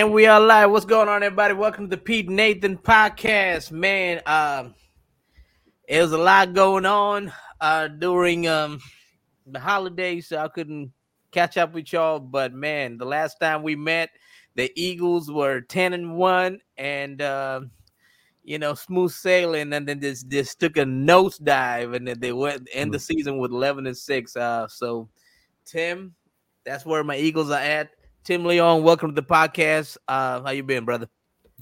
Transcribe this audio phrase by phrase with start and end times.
[0.00, 0.70] And we are live.
[0.70, 1.52] What's going on, everybody?
[1.52, 3.70] Welcome to the Pete Nathan podcast.
[3.70, 4.74] Man, um,
[5.86, 7.30] it was a lot going on
[7.60, 8.80] uh during um
[9.44, 10.92] the holidays, so I couldn't
[11.32, 12.18] catch up with y'all.
[12.18, 14.08] But man, the last time we met,
[14.54, 17.60] the Eagles were 10 and 1 and uh,
[18.42, 22.70] you know, smooth sailing, and then this this took a nosedive, and then they went
[22.72, 23.02] end the mm.
[23.02, 24.34] season with 11 and 6.
[24.34, 25.10] Uh, so
[25.66, 26.14] Tim,
[26.64, 27.90] that's where my Eagles are at.
[28.22, 29.96] Tim Leong, welcome to the podcast.
[30.06, 31.08] Uh, how you been, brother?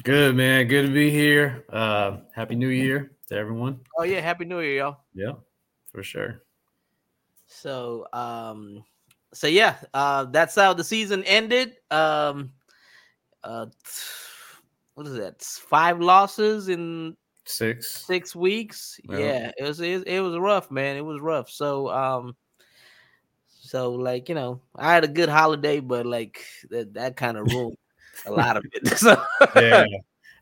[0.03, 0.67] Good, man.
[0.67, 1.65] Good to be here.
[1.73, 3.81] Uh, happy New Year to everyone.
[3.97, 4.97] Oh yeah, happy New Year, y'all.
[5.15, 5.35] Yeah,
[5.93, 6.43] for sure.
[7.47, 8.85] So, um,
[9.33, 11.77] so yeah, uh, that's how the season ended.
[11.93, 12.51] Um,
[13.45, 13.67] uh,
[14.95, 15.41] what is that?
[15.43, 18.99] Five losses in six six weeks.
[19.05, 20.97] Yeah, yeah it was it, it was rough, man.
[20.97, 21.51] It was rough.
[21.51, 22.37] So, um,
[23.69, 27.47] so like you know, I had a good holiday, but like that that kind of
[27.53, 27.77] ruined
[28.25, 28.89] a lot of it.
[28.99, 29.23] So
[29.57, 29.85] yeah,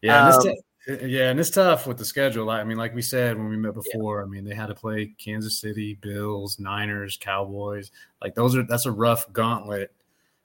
[0.00, 2.48] yeah, um, t- yeah, and it's tough with the schedule.
[2.50, 4.26] I mean, like we said when we met before, yeah.
[4.26, 7.90] I mean they had to play Kansas City, Bills, Niners, Cowboys.
[8.22, 9.92] Like those are that's a rough gauntlet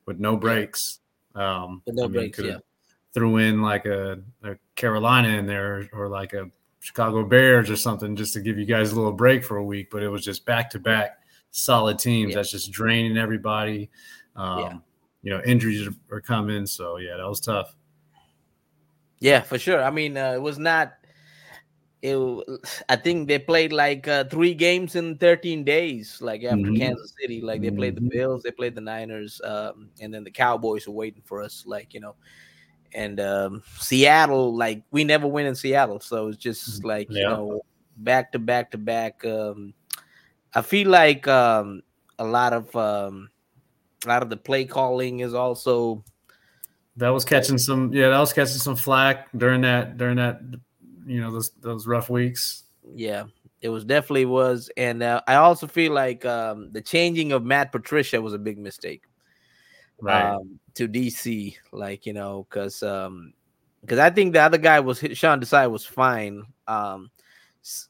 [0.07, 1.01] with no breaks.
[1.35, 2.57] Um, with no I mean, breaks, yeah.
[3.13, 8.15] Threw in like a, a Carolina in there or like a Chicago Bears or something
[8.15, 10.47] just to give you guys a little break for a week, but it was just
[10.47, 11.20] back to back
[11.51, 12.31] solid teams.
[12.31, 12.37] Yeah.
[12.37, 13.89] That's just draining everybody.
[14.35, 14.77] Um, yeah.
[15.23, 16.65] You know, injuries are, are, coming.
[16.65, 17.75] So, yeah, that was tough.
[19.19, 19.83] Yeah, for sure.
[19.83, 20.93] I mean, uh, it was not.
[22.01, 22.17] It,
[22.89, 26.75] I think they played like uh, three games in 13 days, like after mm-hmm.
[26.75, 27.41] Kansas City.
[27.41, 28.17] Like they played the mm-hmm.
[28.17, 31.63] Bills, they played the Niners, um, and then the Cowboys are waiting for us.
[31.67, 32.15] Like you know,
[32.95, 36.87] and um, Seattle, like we never win in Seattle, so it's just mm-hmm.
[36.87, 37.19] like yeah.
[37.19, 37.61] you know,
[37.97, 39.23] back to back to back.
[39.23, 39.75] Um,
[40.53, 41.81] I feel like um,
[42.19, 43.29] a lot of um,
[44.05, 46.03] a lot of the play calling is also
[46.97, 50.41] that was catching some yeah that was catching some flack during that during that
[51.05, 52.63] you know those those rough weeks.
[52.93, 53.25] Yeah,
[53.61, 57.71] it was definitely was, and uh, I also feel like um, the changing of Matt
[57.71, 59.03] Patricia was a big mistake.
[60.01, 60.23] Right.
[60.23, 63.33] Um, to DC, like you know, because um,
[63.81, 66.43] because I think the other guy was Sean Desai was fine.
[66.67, 67.11] Um,
[67.63, 67.89] s-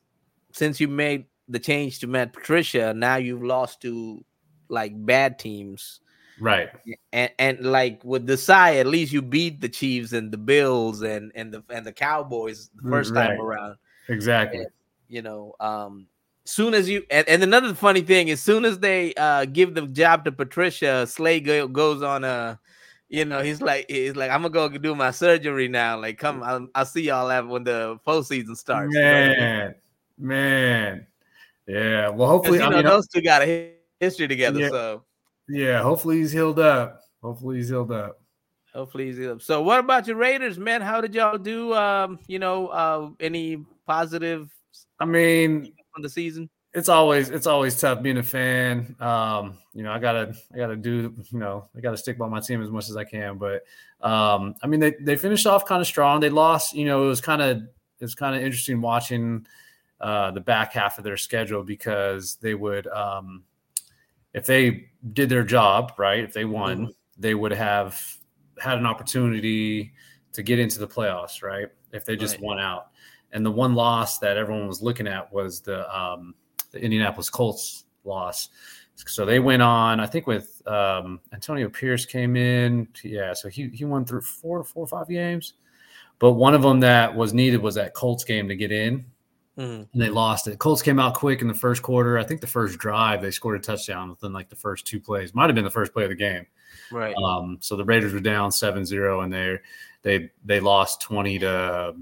[0.52, 4.24] since you made the change to Matt Patricia, now you've lost to
[4.70, 6.00] like bad teams.
[6.40, 6.70] Right.
[7.14, 11.32] And and like with Desai, at least you beat the Chiefs and the Bills and
[11.36, 13.28] and the and the Cowboys the first right.
[13.28, 13.76] time around.
[14.10, 14.62] Exactly.
[14.62, 14.68] And,
[15.08, 16.08] you know, um
[16.46, 19.86] soon as you and, and another funny thing as soon as they uh give the
[19.88, 22.60] job to Patricia, Slay go, goes on a
[23.12, 26.00] you know, he's like, he's like, I'm gonna go do my surgery now.
[26.00, 28.96] Like, come, I'll, I'll see y'all when the postseason starts.
[28.96, 29.76] Man,
[30.18, 31.06] man,
[31.74, 32.10] yeah.
[32.10, 34.60] Well, hopefully, you know, I mean, those two got a history together.
[34.60, 35.04] Yeah, so
[35.48, 37.02] yeah, hopefully he's healed up.
[37.22, 38.20] Hopefully he's healed up.
[38.74, 39.42] Hopefully he's healed up.
[39.42, 40.82] So, what about your Raiders, man?
[40.82, 41.74] How did y'all do?
[41.74, 44.50] Um, you know, uh, any positive?
[45.00, 46.50] I mean, on the season.
[46.74, 48.96] It's always it's always tough being a fan.
[49.02, 52.40] Um, you know, I gotta I gotta do you know I gotta stick by my
[52.40, 53.38] team as much as I can.
[53.38, 53.64] But
[54.00, 56.22] um, I mean, they they finished off kind of strong.
[56.22, 56.74] They lost.
[56.74, 59.46] You know, it was kind of it was kind of interesting watching
[60.02, 63.44] uh, the back half of their schedule because they would, um,
[64.34, 66.92] if they did their job right, if they won, mm-hmm.
[67.18, 68.02] they would have
[68.60, 69.94] had an opportunity
[70.34, 71.68] to get into the playoffs, right?
[71.92, 72.44] If they just right.
[72.44, 72.88] won out.
[73.32, 76.36] And the one loss that everyone was looking at was the um,
[76.72, 78.50] the Indianapolis Colts loss.
[78.96, 82.88] So they went on, I think, with um, Antonio Pierce came in.
[83.04, 85.54] Yeah, so he he won through four, four or five games,
[86.20, 89.06] but one of them that was needed was that Colts game to get in.
[89.58, 89.84] Mm-hmm.
[89.94, 90.60] And they lost it.
[90.60, 92.18] Colts came out quick in the first quarter.
[92.18, 95.36] I think the first drive they scored a touchdown within like the first two plays.
[95.36, 96.46] Might have been the first play of the game.
[96.92, 97.14] Right.
[97.16, 99.60] Um, so the Raiders were down 7-0 and they
[100.04, 101.96] they they lost 20 to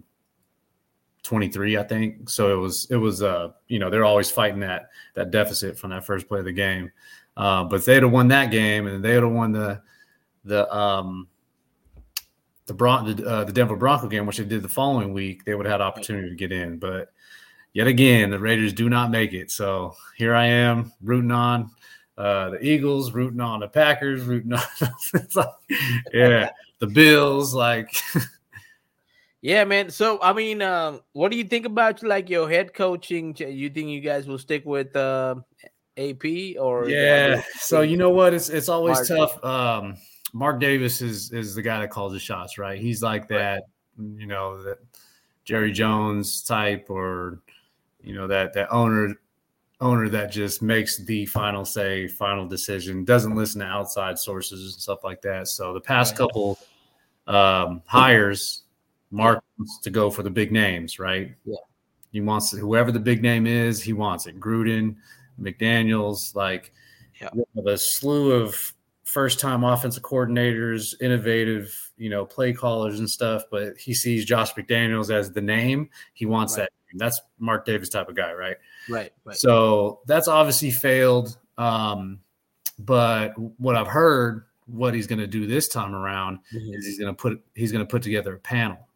[1.23, 2.29] 23, I think.
[2.29, 5.89] So it was it was uh you know they're always fighting that that deficit from
[5.89, 6.91] that first play of the game.
[7.35, 9.81] Uh, but they'd have won that game and they'd have won the
[10.43, 11.27] the um
[12.67, 15.55] the Bron- the, uh, the Denver Bronco game, which they did the following week, they
[15.55, 16.77] would have had opportunity to get in.
[16.77, 17.11] But
[17.73, 19.51] yet again, the Raiders do not make it.
[19.51, 21.71] So here I am rooting on
[22.17, 24.61] uh, the Eagles, rooting on the Packers, rooting on
[25.35, 25.47] like,
[26.13, 26.49] yeah,
[26.79, 27.53] the Bills.
[27.53, 27.95] Like,
[29.41, 29.89] yeah, man.
[29.89, 33.35] So I mean, um, what do you think about like your head coaching?
[33.37, 35.35] You think you guys will stick with uh,
[35.97, 37.41] AP or yeah?
[37.55, 38.33] So you know what?
[38.33, 39.41] It's it's always tough.
[39.43, 39.95] Um,
[40.33, 42.79] Mark Davis is is the guy that calls the shots, right?
[42.79, 43.63] He's like that,
[43.97, 44.79] you know, that
[45.45, 47.39] Jerry Jones type or
[48.01, 49.15] you know that that owner
[49.81, 54.81] owner that just makes the final say, final decision, doesn't listen to outside sources and
[54.81, 55.47] stuff like that.
[55.47, 56.59] So the past couple
[57.27, 58.63] um, hires,
[59.11, 61.33] Mark wants to go for the big names, right?
[61.45, 61.55] Yeah.
[62.11, 64.39] He wants whoever the big name is, he wants it.
[64.39, 64.95] Gruden,
[65.39, 66.73] McDaniels, like
[67.21, 67.29] Yeah.
[67.65, 68.73] a slew of
[69.03, 73.43] first time offensive coordinators, innovative, you know, play callers and stuff.
[73.49, 75.89] But he sees Josh McDaniels as the name.
[76.13, 76.63] He wants Right.
[76.63, 76.71] that.
[76.93, 78.57] That's Mark Davis type of guy, right?
[78.89, 79.11] Right.
[79.23, 79.37] Right.
[79.37, 81.37] So that's obviously failed.
[81.57, 82.19] Um,
[82.79, 86.75] but what I've heard, what he's going to do this time around Mhm.
[86.75, 88.87] is he's going to put he's going to put together a panel.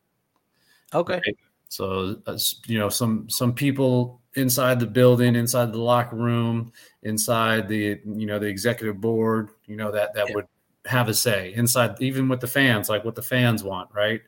[0.94, 1.22] Okay.
[1.26, 1.38] Right?
[1.70, 2.38] So uh,
[2.68, 8.26] you know, some some people inside the building, inside the locker room, inside the you
[8.26, 10.36] know the executive board, you know that that Yeah.
[10.36, 10.48] would
[10.86, 14.22] have a say inside, even with the fans, like what the fans want, right?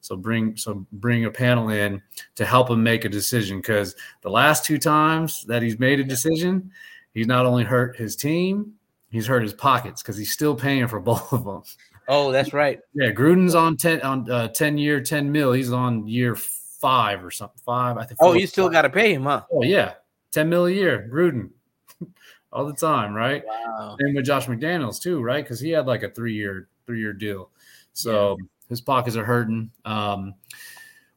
[0.00, 2.02] So bring so bring a panel in
[2.36, 6.04] to help him make a decision because the last two times that he's made a
[6.04, 6.70] decision,
[7.12, 8.74] he's not only hurt his team,
[9.10, 11.62] he's hurt his pockets because he's still paying for both of them.
[12.08, 12.80] Oh, that's right.
[12.94, 15.52] Yeah, Gruden's on ten on uh, ten year, ten mil.
[15.52, 17.60] He's on year five or something.
[17.64, 18.18] Five, I think.
[18.20, 19.42] Oh, you still got to pay him, huh?
[19.52, 19.94] Oh yeah,
[20.32, 21.50] ten mil a year, Gruden,
[22.52, 23.44] all the time, right?
[23.46, 23.96] Wow.
[24.00, 25.44] And with Josh McDaniels too, right?
[25.44, 27.50] Because he had like a three year three year deal,
[27.92, 28.36] so
[28.70, 29.70] his pockets are hurting.
[29.84, 30.34] Um,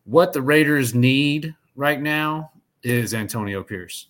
[0.04, 2.52] what the Raiders need right now
[2.82, 4.08] is Antonio Pierce.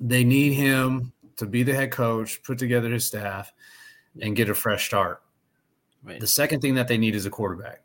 [0.00, 3.52] They need him to be the head coach, put together his staff,
[4.22, 5.22] and get a fresh start.
[6.02, 6.20] Right.
[6.20, 7.82] The second thing that they need is a quarterback.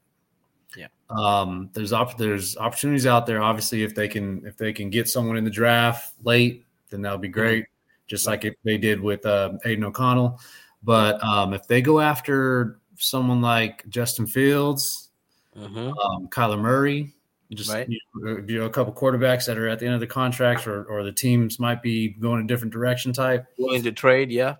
[0.78, 0.88] Yeah.
[1.10, 3.42] Um, there's op- there's opportunities out there.
[3.42, 7.18] Obviously, if they can if they can get someone in the draft late, then that'll
[7.18, 7.66] be great.
[8.08, 10.40] Just like if they did with uh, Aidan O'Connell.
[10.84, 15.10] But um, if they go after someone like Justin Fields,
[15.58, 15.94] Mhm.
[15.98, 17.14] um, Kyler Murray,
[17.52, 17.90] just Right.
[17.90, 20.66] you, know, you know, a couple quarterbacks that are at the end of the contracts,
[20.66, 23.46] or or the teams might be going a different direction type.
[23.58, 24.56] Willing to trade, yeah.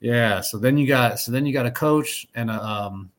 [0.00, 0.40] Yeah.
[0.42, 3.10] So then you got so then you got a coach and a um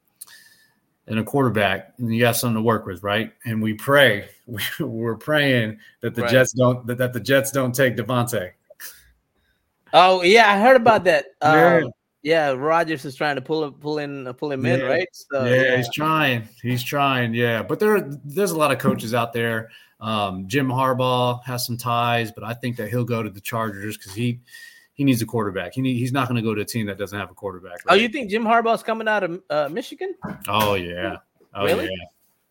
[1.09, 3.31] and a quarterback, and you got something to work with, right?
[3.45, 6.31] And we pray, we, we're praying that the Right.
[6.31, 8.51] Jets don't that, that the Jets don't take Davante.
[9.93, 11.27] Oh, yeah, I heard about that.
[11.41, 11.81] Yeah.
[11.83, 11.91] Um,
[12.23, 15.07] yeah, Rodgers is trying to pull him, pull in, pull him in, right?
[15.11, 16.47] So, yeah, he's trying.
[16.61, 17.33] He's trying.
[17.33, 19.69] Yeah, but there there's a lot of coaches out there.
[19.99, 23.97] Um, Jim Harbaugh has some ties, but I think that he'll go to the Chargers
[23.97, 24.39] because he
[24.93, 25.73] he needs a quarterback.
[25.73, 27.79] He need, he's not going to go to a team that doesn't have a quarterback.
[27.87, 30.15] Oh, you think Jim Harbaugh's coming out of uh, Michigan?
[30.47, 31.17] Oh yeah.
[31.53, 31.89] Oh Really?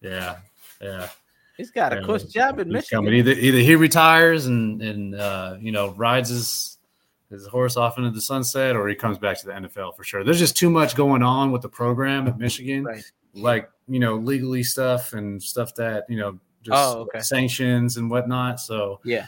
[0.00, 0.10] yeah.
[0.10, 0.36] Yeah.
[0.80, 1.08] Yeah.
[1.56, 2.98] He's got a Yeah, cush job in Michigan.
[3.04, 3.14] coming.
[3.14, 6.75] Either either he retires and and uh, you know rides his
[7.31, 10.23] his horse off into the sunset, or he comes back to the NFL for sure.
[10.25, 13.02] There's just too much going on with the program at Michigan, Right.
[13.34, 17.20] like you know legally stuff and stuff that you know just Oh, okay.
[17.20, 18.61] sanctions and whatnot.
[18.61, 19.26] So Yeah.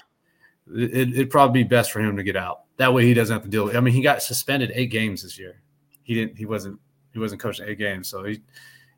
[0.74, 2.60] it, it'd probably be best for him to get out.
[2.76, 3.76] That way he doesn't have to deal with.
[3.76, 5.60] I mean, he got suspended eight games this year.
[6.04, 6.36] He didn't.
[6.38, 6.78] He wasn't.
[7.12, 8.40] He wasn't coaching eight games, so he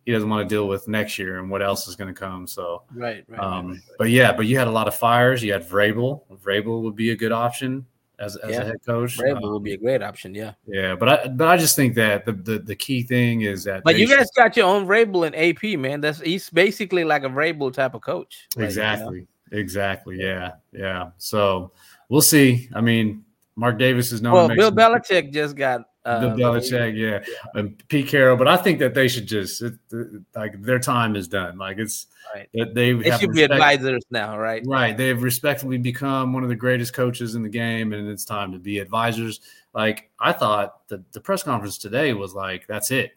[0.04, 2.46] he doesn't want to deal with next year and what else is going to come.
[2.46, 2.82] So.
[2.94, 3.82] Right, right, Um, right, right.
[3.98, 5.42] But yeah, but you had a lot of fires.
[5.42, 6.22] You had Vrabel.
[6.42, 7.86] Vrabel would be a good option
[8.20, 8.60] as, as Yeah.
[8.60, 9.18] a head coach.
[9.18, 10.52] Vrabel Um, would be a great option, yeah.
[10.66, 13.82] yeah, but I but I just think that the the, the key thing is that
[13.84, 16.00] But you should- guys got your own Vrabel and AP, man.
[16.00, 18.46] That's he's basically like a Vrabel type of coach.
[18.54, 18.66] Like, you know?
[18.68, 21.10] exactly exactly yeah yeah.
[21.18, 21.72] So
[22.08, 22.68] we'll see.
[22.74, 23.24] I mean,
[23.56, 24.34] Mark Davis is known.
[24.34, 27.22] Well, Bill Belichick just got uh, Bill Belichick, yeah,
[27.54, 28.36] and Pete Carroll.
[28.36, 31.58] But I think that they should just it, it- like their time is done.
[31.58, 32.48] Like it's Right.
[32.54, 34.62] that they They have should be advisors now, right?
[34.64, 34.96] Right.
[34.96, 38.58] They've respectfully become one of the greatest coaches in the game, and it's time to
[38.58, 39.40] be advisors.
[39.74, 43.12] Like I thought the, the press conference today was like, that's it.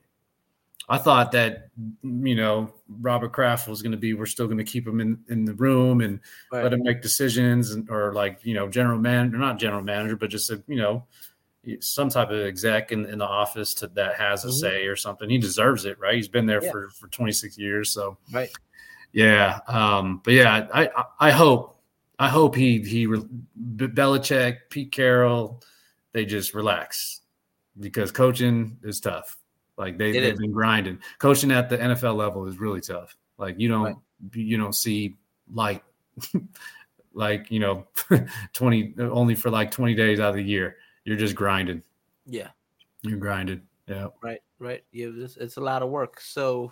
[0.89, 1.69] I thought that
[2.01, 4.13] you know Robert Kraft was going to be.
[4.15, 6.19] We're still going to keep him in, in the room and
[6.51, 6.63] Right.
[6.63, 10.29] let him make decisions, and or like you know general manager, not general manager, but
[10.29, 11.05] just a, you know
[11.79, 14.51] some type of exec in, in the office to, that has a Mhm.
[14.59, 15.29] say or something.
[15.29, 16.15] He deserves it, right?
[16.15, 16.71] He's been there Yeah.
[16.71, 18.49] for for 26 years, so Right.
[19.13, 21.81] yeah, um, but yeah, I, I I hope
[22.19, 25.61] I hope he he Belichick, Pete Carroll,
[26.11, 27.21] they just relax
[27.79, 29.37] because coaching is tough.
[29.77, 30.39] Like they they've is.
[30.39, 30.99] been grinding.
[31.17, 33.15] Coaching at the NFL level is really tough.
[33.37, 33.95] Like you don't Right.
[34.35, 35.15] you don't see
[35.51, 35.83] like
[37.13, 37.87] like you know
[38.53, 40.77] 20 only for like 20 days out of the year.
[41.05, 41.83] You're just grinding.
[42.25, 42.49] Yeah.
[43.01, 43.61] You're grinding.
[43.87, 44.07] Yeah.
[44.21, 44.83] Right, right.
[44.91, 46.21] Yeah, it's, it's a lot of work.
[46.21, 46.71] So,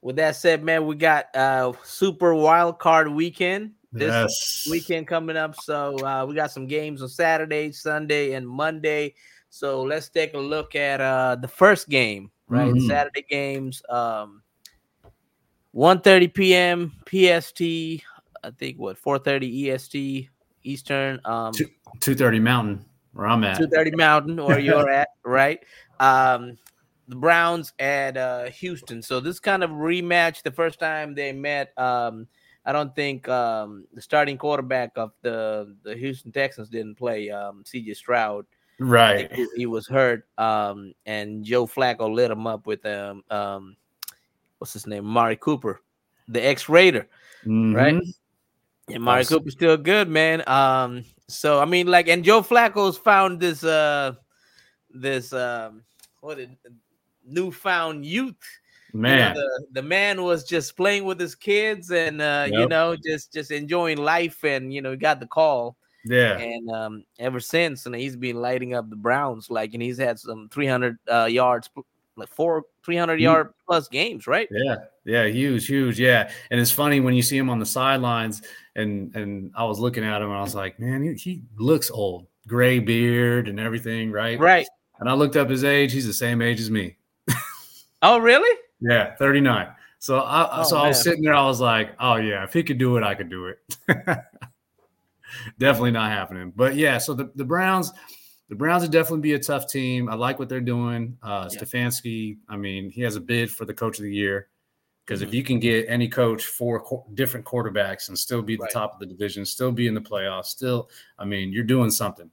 [0.00, 4.68] with that said, man, we got uh Super Wild Card Weekend this yes.
[4.70, 5.54] weekend coming up.
[5.62, 9.14] So uh, we got some games on Saturday, Sunday, and Monday.
[9.50, 12.72] So let's take a look at uh the first game, right?
[12.72, 12.86] Mhm.
[12.86, 14.42] Saturday games, um
[15.74, 16.92] 1:30 p.m.
[17.06, 18.04] PST.
[18.44, 20.28] I think what 4:30 EST
[20.62, 21.20] Eastern.
[21.24, 21.70] Um, Two-
[22.00, 22.84] 230 Mountain
[23.18, 23.58] where I'm at.
[23.58, 25.58] 2:30 Mountain, or you're at, right?
[25.98, 26.56] Um,
[27.08, 29.02] the Browns at uh, Houston.
[29.02, 30.42] So this kind of rematch.
[30.44, 32.28] The first time they met, um,
[32.64, 37.28] I don't think um, the starting quarterback of the the Houston Texans didn't play.
[37.28, 37.94] Um, C.J.
[37.94, 38.46] Stroud,
[38.78, 39.32] right?
[39.34, 43.76] He, he, was hurt, um, and Joe Flacco lit him up with um, um
[44.58, 45.82] what's his name, Mari Cooper,
[46.28, 47.08] the ex Raider,
[47.44, 47.74] mm-hmm.
[47.74, 48.00] right?
[48.90, 50.48] And Mari Cooper's still good, man.
[50.48, 54.14] Um, so I mean, like, and Joe Flacco's found this uh
[54.90, 55.82] this um
[56.20, 56.48] what a
[57.26, 58.36] newfound youth.
[58.94, 62.52] Man, you know, the, the man was just playing with his kids and uh, yep.
[62.52, 65.76] you know, just just enjoying life, and you know, he got the call.
[66.06, 69.98] Yeah, and um, ever since, and he's been lighting up the Browns, like, and he's
[69.98, 71.68] had some 300 uh, yards,
[72.16, 74.48] like four 300 yard plus games, right?
[74.50, 76.30] Yeah, yeah, huge, huge, yeah.
[76.50, 78.40] And it's funny when you see him on the sidelines,
[78.78, 81.90] and and I was looking at him, and I was like, man, he, he looks
[81.90, 84.38] old, gray beard and everything, right?
[84.38, 84.66] Right.
[85.00, 86.96] And I looked up his age; he's the same age as me.
[88.02, 88.56] oh, really?
[88.80, 89.68] Yeah, 39.
[89.98, 90.84] So I oh, so man.
[90.84, 93.14] I was sitting there, I was like, oh yeah, if he could do it, I
[93.14, 93.58] could do it.
[95.58, 96.52] definitely not happening.
[96.54, 97.92] But yeah, so the, the Browns,
[98.48, 100.08] the Browns would definitely be a tough team.
[100.08, 101.18] I like what they're doing.
[101.20, 101.58] Uh yeah.
[101.58, 104.48] Stefanski, I mean, he has a bid for the coach of the year.
[105.08, 105.28] Because mm-hmm.
[105.28, 108.70] if you can get any coach four different quarterbacks and still be the right.
[108.70, 112.30] top of the division, still be in the playoffs, still, I mean, you're doing something.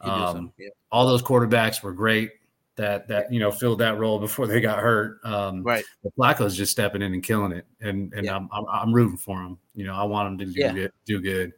[0.00, 0.68] Um, yeah.
[0.92, 2.30] All those quarterbacks were great
[2.76, 5.18] that that you know filled that role before they got hurt.
[5.24, 5.84] Um, right.
[6.04, 8.36] But Flacco's just stepping in and killing it, and and yeah.
[8.36, 9.58] I'm, I'm, I'm rooting for him.
[9.74, 10.72] You know, I want him to do yeah.
[10.72, 10.92] good.
[11.06, 11.52] Do good.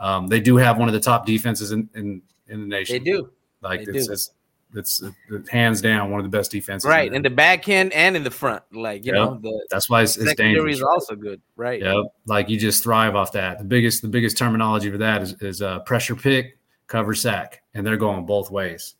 [0.00, 2.94] Um, they do have one of the top defenses in in, in the nation.
[2.94, 3.30] They do.
[3.60, 4.12] Like they it's, do.
[4.12, 4.30] it's
[4.74, 6.88] it's it's hands down one of the best defenses.
[6.88, 8.62] Right, in, in the back end and in the front.
[8.72, 9.14] Like you yep.
[9.14, 10.76] know, the that's why it's, it's dangerous.
[10.76, 11.40] is also good.
[11.56, 11.80] Right.
[11.80, 12.02] Yeah.
[12.26, 13.58] Like you just thrive off that.
[13.58, 17.86] The biggest the biggest terminology for that is is uh, pressure pick, cover sack, and
[17.86, 18.94] they're going both ways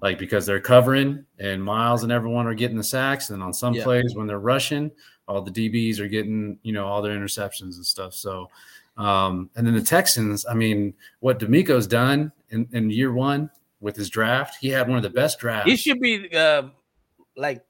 [0.00, 3.30] like because they're covering and Myles and everyone are getting the sacks.
[3.30, 3.84] And on some yeah.
[3.84, 4.90] plays when they're rushing,
[5.28, 8.14] all the DBs are getting, you know, all their interceptions and stuff.
[8.14, 8.50] So,
[8.96, 13.50] um, and then the Texans, I mean, what DeMeco's done in, in year one
[13.82, 15.70] with his draft, he had one of the best drafts.
[15.70, 16.62] He should be uh,
[17.36, 17.64] like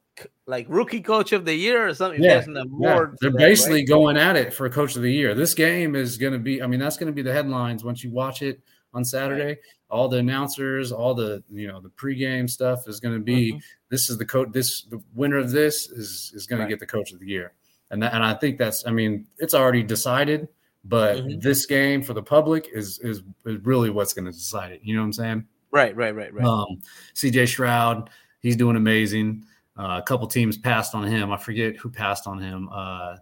[0.46, 2.22] like rookie coach of the year or something.
[2.22, 3.06] Yeah, yeah.
[3.20, 3.88] they're that, basically right?
[3.88, 5.34] going at it for coach of the year.
[5.34, 6.62] This game is going to be.
[6.62, 8.60] I mean, that's going to be the headlines once you watch it
[8.92, 9.46] on Saturday.
[9.46, 9.58] Right.
[9.88, 13.52] All the announcers, all the you know the pregame stuff is going to be.
[13.52, 13.58] Mm-hmm.
[13.88, 14.48] This is the coach.
[14.52, 16.66] This the winner of this is is going right.
[16.66, 17.52] to get the coach of the year,
[17.90, 18.86] and that, and I think that's.
[18.86, 20.48] I mean, it's already decided,
[20.84, 21.40] but mm-hmm.
[21.40, 24.80] this game for the public is is is really what's going to decide it.
[24.82, 25.46] You know what I'm saying?
[25.72, 26.44] Right, right, right, right.
[26.44, 26.80] Um,
[27.14, 27.46] C.J.
[27.46, 28.10] Stroud,
[28.40, 29.44] he's doing amazing.
[29.76, 31.32] Uh, a couple teams passed on him.
[31.32, 32.68] I forget who passed on him.
[32.70, 33.16] Uh,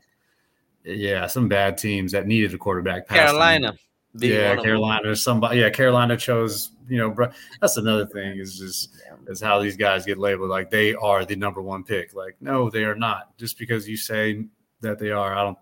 [0.84, 3.08] yeah, some bad teams that needed a quarterback.
[3.08, 3.74] Carolina
[4.14, 5.14] yeah, Carolina.
[5.14, 6.72] Somebody, yeah, Carolina chose.
[6.88, 7.30] You know,
[7.60, 8.96] that's another thing is just
[9.28, 10.50] is how these guys get labeled.
[10.50, 12.14] Like they are the number one pick.
[12.14, 13.36] Like no, they are not.
[13.38, 14.44] Just because you say
[14.80, 15.58] that they are, I don't.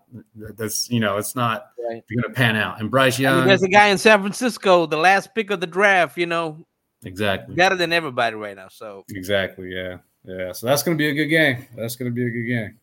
[0.57, 2.03] That's you know, it's not right.
[2.09, 2.79] going to pan out.
[2.79, 5.59] And Bryce Young, I mean, there's a guy in San Francisco, the last pick of
[5.59, 6.17] the draft.
[6.17, 6.65] You know,
[7.03, 8.67] exactly better than everybody right now.
[8.67, 10.51] So exactly, yeah, yeah.
[10.51, 11.65] So that's to be a good game.
[11.75, 12.79] That's to be a good game.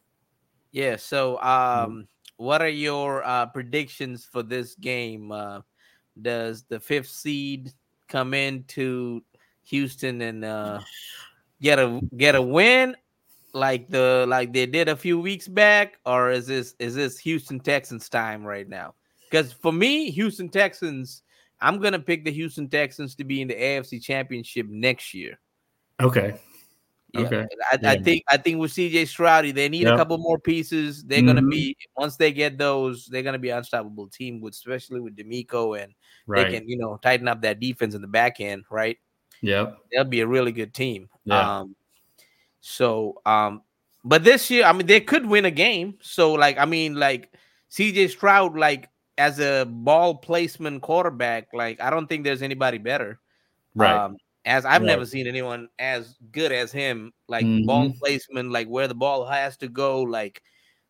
[0.73, 0.97] Yeah.
[0.97, 5.33] So um what are your uh, predictions for this game?
[5.33, 5.61] Uh,
[6.21, 7.73] does the fifth seed
[8.09, 9.23] come into
[9.65, 10.81] Houston and uh,
[11.61, 12.97] get a get a win
[13.53, 17.61] like the like they did a few weeks back, or is this is this Houston
[17.61, 18.95] Texans time right now?
[19.31, 21.23] Because for me, Houston Texans,
[21.61, 25.39] I'm gonna pick the Houston Texans to be in the AFC Championship next year.
[26.01, 26.35] Okay.
[27.15, 27.21] Yeah.
[27.21, 27.47] Okay.
[27.73, 27.91] I, yeah.
[27.91, 29.95] I, think I think with CJ Stroudy, they need yep.
[29.95, 31.05] a couple more pieces.
[31.05, 31.29] They're mm-hmm.
[31.29, 35.83] gonna be once they get those, they're gonna be unstoppable team with especially with DeMeco
[35.83, 35.95] and
[36.27, 36.51] right.
[36.51, 38.99] they can, you know, tighten up that defense in the back end, right?
[39.43, 39.79] Yep.
[39.93, 41.09] They'll be a really good team.
[41.25, 41.61] Yeah.
[41.61, 41.77] Um
[42.61, 43.63] so um
[44.07, 45.99] but this year, I mean, they could win a game.
[46.01, 47.33] So, like, I mean, like
[47.73, 53.19] CJ Stroud, like as a ball placement quarterback, like I don't think there's anybody better.
[53.75, 53.93] Right.
[53.93, 54.87] Um, as I've right.
[54.87, 57.67] never seen anyone as good as him, like mm-hmm.
[57.67, 60.03] ball placement, like where the ball has to go.
[60.03, 60.41] Like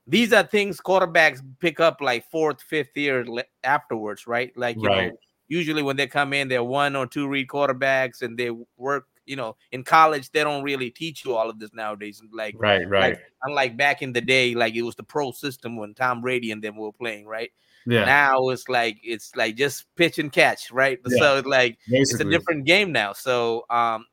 [0.06, 3.24] these are things quarterbacks pick up like fourth, fifth year
[3.64, 4.52] afterwards, right?
[4.56, 5.12] Like you right.
[5.12, 5.16] know,
[5.48, 9.06] usually when they come in, they're one or two read quarterbacks and they work.
[9.24, 12.22] You know, in college they don't really teach you all of this nowadays.
[12.32, 13.14] Like right, right.
[13.14, 16.52] Like, unlike back in the day, like it was the pro system when Tom Brady
[16.52, 17.50] and them were playing, right?
[17.86, 18.04] Yeah.
[18.04, 20.98] Now it's like it's like just pitch and catch, right?
[21.06, 21.18] Yeah.
[21.18, 22.00] So it's like Basically.
[22.00, 23.12] it's a different game now.
[23.12, 24.06] So um,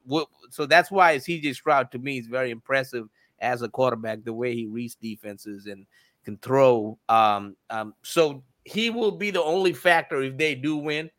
[0.52, 3.08] so that's why CJ Stroud to me is very impressive
[3.40, 4.24] as a quarterback.
[4.24, 5.88] The way he reads defenses and
[6.24, 6.98] can throw.
[7.10, 11.10] Um, um, so he will be the only factor if they do win.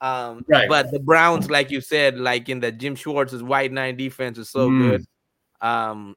[0.00, 0.68] Um, right.
[0.68, 4.50] But the Browns, like you said, like in the Jim Schwartz's wide nine defense is
[4.50, 4.90] so mm.
[4.90, 5.04] good.
[5.60, 6.14] Um,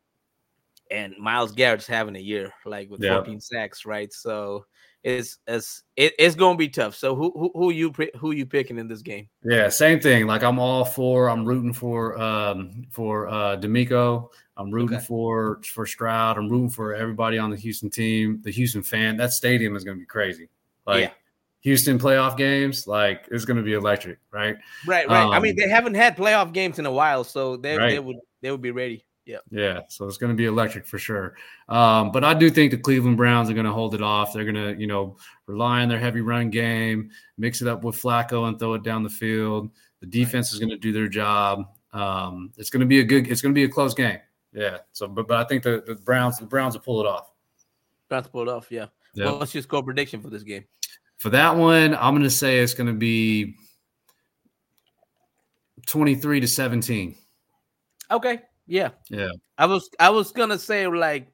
[0.92, 3.16] and Myles Garrett's having a year like with Yeah.
[3.16, 4.12] 14 sacks, right?
[4.12, 4.66] So
[5.08, 6.96] it's it's it, it's gonna be tough.
[6.96, 9.30] So who who who you who you picking in this game?
[9.44, 10.28] Yeah, same thing.
[10.28, 11.30] Like I'm all for.
[11.30, 14.30] I'm rooting for um for uh DeMeco.
[14.58, 15.06] I'm rooting Okay.
[15.06, 16.38] for for Stroud.
[16.38, 18.42] I'm rooting for everybody on the Houston team.
[18.44, 19.16] The Houston fan.
[19.16, 20.50] That stadium is going to be crazy.
[20.86, 21.12] Like Yeah.
[21.62, 24.58] Houston playoff games, like it's going to be electric, right?
[24.86, 25.26] Right, right.
[25.26, 28.18] I mean, Um, they haven't had playoff games in a while, so they they would
[28.42, 29.06] they would be ready.
[29.28, 29.40] Yeah.
[29.52, 31.36] Yeah, so it's going to be electric for sure.
[31.68, 34.32] Um, but I do think the Cleveland Browns are going to hold it off.
[34.32, 35.18] They're going to, you know,
[35.48, 39.04] rely on their heavy run game, mix it up with Flacco and throw it down
[39.04, 39.70] the field.
[40.00, 41.66] The defense is going to do their job.
[41.92, 43.28] Um, it's going to be a good.
[43.28, 44.20] It's going to be a close game.
[44.54, 44.78] Yeah.
[44.94, 47.32] So, but but I think the, the Browns the Browns will pull it off.
[48.08, 48.68] Browns pull it off.
[48.70, 48.86] Yeah.
[49.14, 49.26] Yeah.
[49.26, 50.66] Well, what's your score prediction for this game?
[51.18, 53.56] For that one, I'm going to say it's going to be
[55.88, 57.16] 23 to 17.
[58.12, 58.40] Okay.
[58.68, 58.90] Yeah.
[59.10, 59.32] Yeah.
[59.58, 61.32] I was I was gonna say like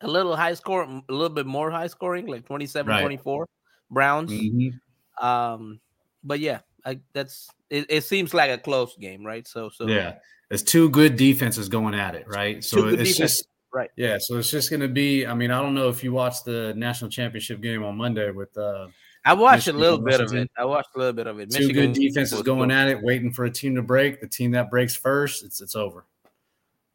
[0.00, 3.00] a little high score, a little bit more high scoring, like 27, Right.
[3.00, 3.46] 24
[3.90, 4.30] Browns.
[4.30, 4.80] Mhm.
[5.20, 5.80] Um,
[6.22, 8.04] but yeah, I, that's it, it.
[8.04, 9.46] Seems like a close game, right?
[9.46, 10.14] So, so Yeah.
[10.48, 12.62] There's two good defenses going at it, right?
[12.62, 13.90] So it's defenses, just right.
[13.96, 15.26] Yeah, so it's just going to be.
[15.26, 18.56] I mean, I don't know if you watched the national championship game on Monday with
[18.56, 18.88] uh,
[19.24, 20.50] I watched Michigan a little bit of it.
[20.56, 21.50] I watched a little bit of it.
[21.50, 24.20] two good defenses going at it, waiting for a team to break.
[24.20, 26.04] The team that breaks first, it's it's over.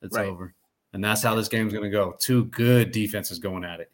[0.02, 0.28] It's Right.
[0.28, 0.54] over,
[0.94, 2.16] and that's how this game's going to go.
[2.20, 3.92] Two good defenses going at it.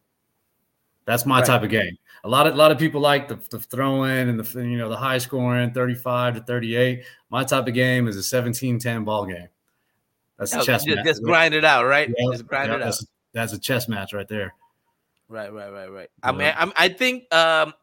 [1.06, 1.46] That's my Right.
[1.48, 1.98] type of game.
[2.24, 4.78] A lot of a lot of people like the, the throw in and the you
[4.78, 7.04] know the high scoring 35 to 38.
[7.30, 9.48] My type of game is a 17-10 ball game.
[10.40, 11.06] That's a Oh, chess just, match.
[11.06, 12.12] just grind it out, right?
[12.32, 12.80] Just grind it out.
[12.82, 14.54] that's, that's a chess match right there.
[15.30, 16.10] Right, right, right, right.
[16.24, 17.74] I mean, I'm, I think um,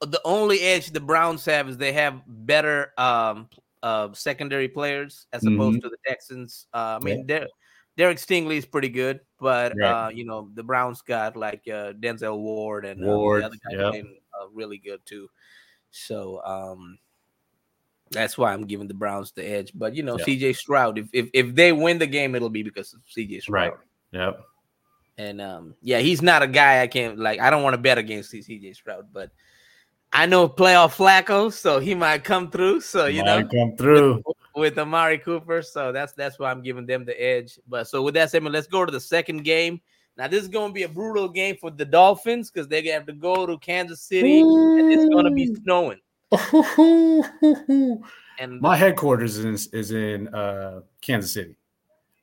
[0.00, 3.48] the only edge the Browns have is they have better um,
[3.84, 6.66] uh, secondary players as opposed to the Texans.
[6.72, 7.46] Uh, I mean, Der-
[7.98, 10.06] Derek Stingley is pretty good, but Right.
[10.06, 13.56] uh, you know the Browns got like uh, Denzel Ward and um, Ward, the other
[13.56, 13.92] guy yep.
[13.92, 15.28] became, uh, really good too.
[15.90, 16.98] So um,
[18.10, 19.70] that's why I'm giving the Browns the edge.
[19.74, 20.24] But you know, Yeah.
[20.24, 23.72] CJ Stroud, if, if if they win the game, it'll be because of CJ Stroud.
[23.72, 23.72] Right.
[24.12, 24.40] Yep.
[25.18, 27.38] And um, yeah, he's not a guy I can't like.
[27.38, 29.30] I don't want to bet against CJ Stroud, but
[30.14, 32.80] I know playoff Flacco, so he might come through.
[32.82, 34.22] So you know, come through.
[34.54, 37.58] with Amari Cooper, so that's that's why I'm giving them the edge.
[37.68, 39.80] But so with that said, let's go to the second game.
[40.16, 42.94] Now this is going to be a brutal game for the Dolphins because they're gonna
[42.94, 46.00] have to go to Kansas City, and it's going to be snowing.
[48.38, 51.56] And My headquarters is in, is in uh, Kansas City,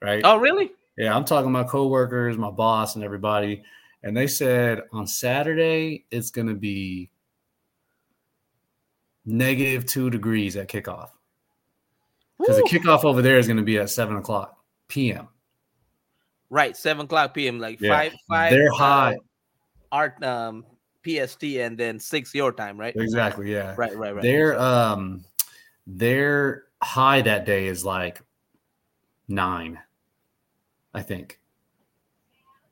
[0.01, 0.21] right?
[0.25, 0.71] oh, really?
[0.97, 3.63] Yeah, I'm talking about coworkers, my boss, and everybody,
[4.03, 7.09] and they said on Saturday it's going to be
[9.25, 11.09] negative two degrees at kickoff
[12.39, 14.57] because the kickoff over there is going to be at seven o'clock
[14.87, 15.27] p.m.
[16.49, 17.59] Right, seven o'clock p.m.
[17.59, 18.51] Like Yeah, five, five.
[18.51, 19.17] they're uh, high.
[19.91, 20.65] Art um
[21.03, 22.95] PST, and then six your time, right?
[22.95, 23.51] Exactly.
[23.51, 23.75] Yeah.
[23.77, 24.21] Right, right, right.
[24.21, 25.23] Their um
[25.87, 28.21] their high that day is like
[29.27, 29.79] nine,
[30.93, 31.39] I think.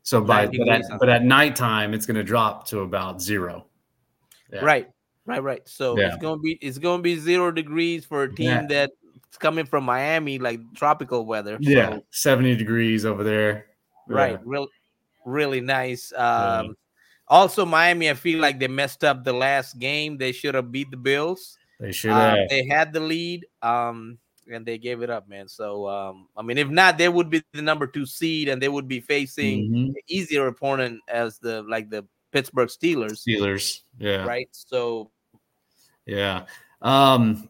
[0.03, 0.97] So by but at, degrees, huh?
[0.99, 3.65] but at nighttime it's gonna drop to about zero.
[4.51, 4.65] Yeah.
[4.65, 4.89] Right,
[5.29, 5.67] right, right.
[5.67, 6.07] So Yeah.
[6.07, 8.65] it's gonna be it's gonna be zero degrees for a team Yeah.
[8.67, 11.57] that's coming from Miami, like tropical weather.
[11.61, 13.65] Yeah, 70 degrees over there.
[14.07, 14.31] right.
[14.33, 14.37] Yeah.
[14.43, 14.67] Real,
[15.25, 16.11] really nice.
[16.13, 16.75] Um,
[17.27, 20.17] also Miami, I feel like they messed up the last game.
[20.17, 21.57] They should have beat the Bills.
[21.79, 22.49] They should Uh, have.
[22.49, 24.17] they had the lead, um,
[24.51, 25.47] and they gave it up, man.
[25.47, 28.67] So um, I mean, if not, they would be the number two seed, and they
[28.67, 29.85] would be facing Mhm.
[29.89, 33.81] an easier opponent as the like the Pittsburgh Steelers, Steelers.
[33.99, 34.25] Yeah.
[34.25, 34.49] right?
[34.51, 35.11] So
[36.09, 36.45] Yeah.
[36.81, 37.49] Um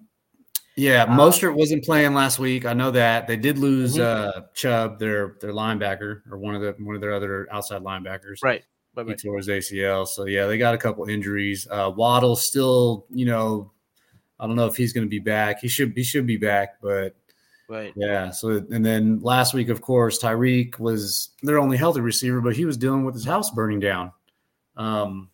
[0.76, 2.66] yeah, Uh, Mostert wasn't playing last week.
[2.66, 3.28] I know that.
[3.28, 4.02] They did lose Mhm.
[4.02, 8.42] uh Chubb, their their linebacker, or one of the one of their other outside linebackers.
[8.44, 8.64] right,
[8.96, 10.06] right, He tore his ACL.
[10.08, 11.68] So yeah, they got a couple injuries.
[11.70, 13.72] Uh Waddle still, you know,
[14.40, 15.60] I don't know if he's gonna be back.
[15.60, 17.14] He should he should be back, but
[17.68, 17.92] right.
[17.98, 18.30] yeah.
[18.32, 22.64] So and then last week, of course, Tyreek was their only healthy receiver, but he
[22.66, 24.12] was dealing with his house burning down.
[24.78, 25.30] Um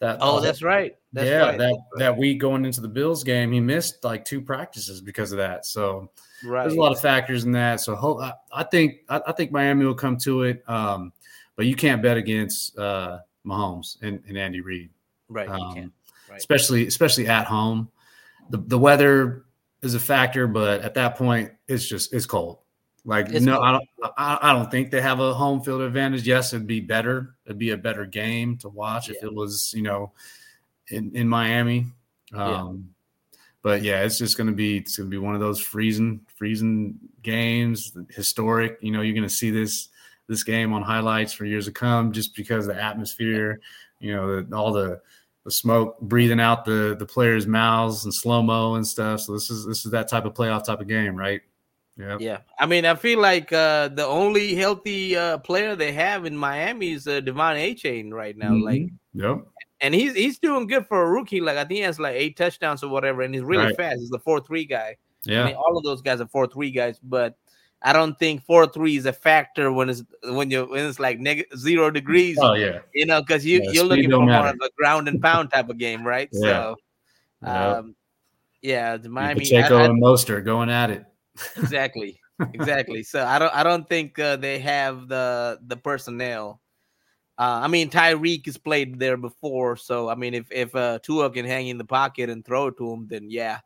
[0.00, 0.97] that Oh, that's right.
[1.12, 1.58] That's yeah, right.
[1.58, 5.38] that that week going into the Bills game, he missed like two practices because of
[5.38, 5.64] that.
[5.64, 6.10] So
[6.44, 6.62] right.
[6.62, 7.80] there's a lot of factors in that.
[7.80, 11.12] So ho- I, I think I, I think Miami will come to it, um,
[11.56, 14.90] but you can't bet against uh, Mahomes and, and Andy Reid,
[15.28, 15.48] right.
[15.48, 15.92] um.
[16.28, 16.38] Right.
[16.38, 17.90] especially especially at home.
[18.50, 19.44] The the weather
[19.82, 22.58] is a factor, but at that point, it's just it's cold.
[23.04, 23.64] Like It's no, cold.
[23.64, 26.26] I don't I, I don't think they have a home field advantage.
[26.26, 27.36] Yes, it'd be better.
[27.46, 30.12] It'd be a better game to watch if it was you know
[30.90, 31.86] in in Miami.
[32.32, 32.62] Yeah.
[32.62, 32.94] Um,
[33.62, 37.96] But yeah, it's just gonna be it's gonna be one of those freezing freezing games,
[38.10, 38.78] historic.
[38.80, 39.88] You know, you're gonna see this
[40.28, 43.60] this game on highlights for years to come, just because the atmosphere,
[43.98, 45.00] you know, the, all the
[45.44, 49.20] the smoke breathing out the the players' mouths and slow mo and stuff.
[49.20, 51.42] So this is this is that type of playoff type of game, right?
[51.96, 52.16] Yeah.
[52.20, 52.38] Yeah.
[52.60, 56.92] I mean, I feel like uh, the only healthy uh, player they have in Miami
[56.92, 58.52] is uh, De'Von Achane right now.
[58.52, 58.62] Mm-hmm.
[58.62, 58.82] Like,
[59.14, 59.38] yep.
[59.80, 61.40] And he's he's doing good for a rookie.
[61.40, 63.76] Like I think he has like eight touchdowns or whatever, and he's really right.
[63.76, 64.00] fast.
[64.00, 64.96] He's the four three guy.
[65.24, 65.42] Yeah.
[65.42, 67.36] I mean, all of those guys are four three guys, but
[67.82, 71.20] I don't think four three is a factor when it's when you when it's like
[71.20, 72.38] negative zero degrees.
[72.40, 75.22] Oh yeah, you know, because you yeah, you're looking for more of a ground and
[75.22, 76.28] pound type of game, right?
[76.32, 76.74] Yeah.
[77.44, 77.94] So, um,
[78.62, 81.04] yeah, the Miami Pacheco I, I, and Mostert going at it.
[81.56, 82.18] exactly,
[82.52, 83.04] exactly.
[83.04, 86.60] So I don't I don't think uh, they have the the personnel.
[87.38, 91.30] Uh, I mean, Tyreek has played there before, so I mean, if if uh, Tua
[91.30, 93.60] can hang in the pocket and throw it to him, then yeah.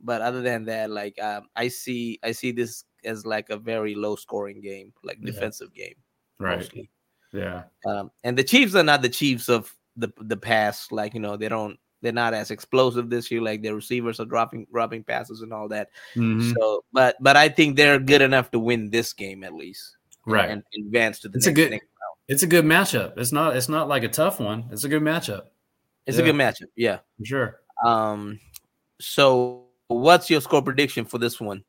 [0.00, 3.94] But other than that, like um, I see, I see this as like a very
[3.94, 5.32] low scoring game, like yeah.
[5.32, 5.94] defensive game,
[6.38, 6.58] right?
[6.58, 6.90] Mostly.
[7.32, 7.64] Yeah.
[7.84, 10.92] Um, and the Chiefs are not the Chiefs of the the past.
[10.92, 13.42] Like you know, they don't they're not as explosive this year.
[13.42, 15.88] Like their receivers are dropping dropping passes and all that.
[16.14, 16.52] Mm-hmm.
[16.52, 20.50] So, but but I think they're good enough to win this game at least, right?
[20.50, 21.38] And, and advance to the.
[21.38, 21.80] It's next, a good.
[22.28, 23.16] It's a good matchup.
[23.16, 23.56] It's not.
[23.56, 24.64] It's not like a tough one.
[24.70, 25.42] It's a good matchup.
[26.06, 26.22] It's yeah.
[26.22, 26.68] a good matchup.
[26.76, 27.60] Yeah, For sure.
[27.84, 28.40] Um.
[29.00, 31.64] So, what's your score prediction for this one?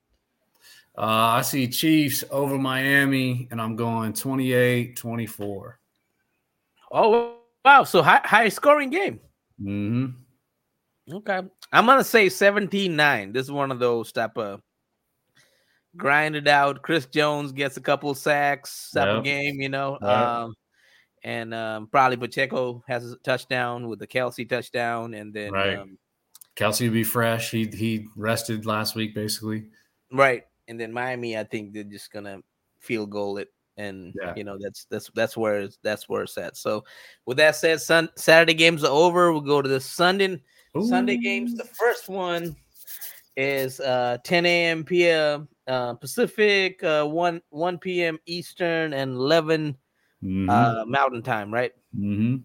[0.98, 5.80] Uh, I see Chiefs over Miami, and I'm going 28 24.
[6.92, 7.84] Oh, wow.
[7.84, 9.20] So high, high scoring game.
[9.62, 11.16] Mm-hmm.
[11.18, 11.42] Okay.
[11.72, 13.32] I'm going to say 17 9.
[13.32, 14.62] This is one of those type of
[15.96, 16.82] grinded out.
[16.82, 19.24] Chris Jones gets a couple sacks type yep.
[19.24, 19.98] game, you know.
[20.02, 20.10] Yep.
[20.10, 20.56] Um,
[21.24, 25.14] and um, probably Pacheco has a touchdown with the Kelce touchdown.
[25.14, 25.78] And then right.
[25.78, 25.98] um,
[26.56, 27.52] Kelce will be fresh.
[27.52, 29.66] He, he rested last week, basically.
[30.12, 32.42] Right and then Miami, I think they're just gonna
[32.80, 34.34] field goal it, and yeah.
[34.36, 36.58] you know that's that's that's where it's, that's where it's at.
[36.58, 36.84] So,
[37.26, 39.32] with that said, sun, Saturday games are over.
[39.32, 40.42] We'll go to the Sunday
[40.76, 40.88] Ooh.
[40.88, 41.56] Sunday games.
[41.56, 42.56] The first one
[43.36, 44.84] is uh 10 a.m.
[44.84, 45.48] p.m.
[45.68, 48.20] Uh, Pacific, uh, 1 1 p.m.
[48.26, 49.76] Eastern, and 11
[50.24, 50.50] mm-hmm.
[50.50, 51.74] uh, Mountain Time, right?
[51.98, 52.38] Mm-hmm.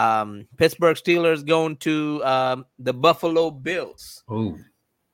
[0.00, 4.22] Um, Pittsburgh Steelers going to um, the Buffalo Bills.
[4.28, 4.56] Oh,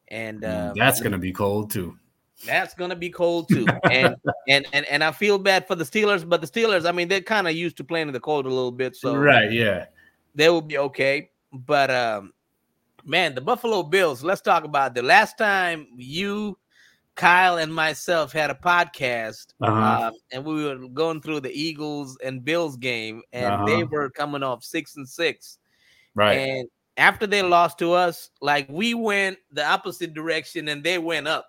[0.09, 1.97] and um, that's gonna be cold too.
[2.45, 4.17] That's gonna be cold too, and
[4.49, 7.21] and and and I feel bad for the Steelers, but the Steelers, I mean, they're
[7.21, 9.87] kind of used to playing in the cold a little bit, so right, yeah,
[10.35, 11.31] they will be okay.
[11.53, 12.33] But um,
[13.05, 14.23] man, the Buffalo Bills.
[14.23, 16.59] Let's talk about the last time you,
[17.15, 20.09] Kyle, and myself had a podcast, uh-huh.
[20.09, 23.67] um, and we were going through the Eagles and Bills game, and uh-huh.
[23.67, 25.59] they were coming off six and six,
[26.15, 30.99] right, and after they lost to us, like we went the opposite direction and they
[30.99, 31.47] went up.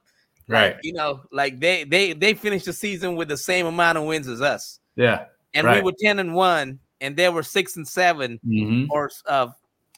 [0.47, 0.73] Right.
[0.73, 4.05] Like, you know, like they they they finished the season with the same amount of
[4.05, 4.79] wins as us.
[4.95, 5.25] Yeah.
[5.53, 5.83] And right.
[5.83, 8.91] we were 10 and 1 and they were 6 and 7 mm-hmm.
[8.91, 9.47] or uh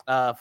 [0.07, 0.33] uh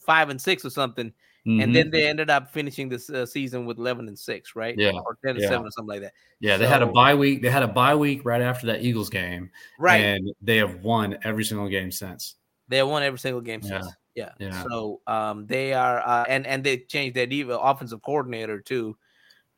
[0.00, 1.12] 5 and 6 or something.
[1.48, 1.60] Mm-hmm.
[1.60, 4.74] And then they ended up finishing this uh, season with 11 and 6, right?
[4.76, 4.90] Yeah.
[4.90, 5.48] Or 10 and yeah.
[5.48, 6.12] 7 or something like that.
[6.40, 7.40] Yeah, they had a bye week.
[7.40, 9.50] They had a bye week right after that Eagles game.
[9.78, 9.96] Right.
[9.96, 12.34] And they have won every single game since.
[12.68, 13.80] They have won every single game yeah.
[13.80, 13.94] since.
[14.14, 14.32] Yeah.
[14.38, 14.62] yeah.
[14.64, 18.98] So um they are uh, and and they changed their offensive coordinator too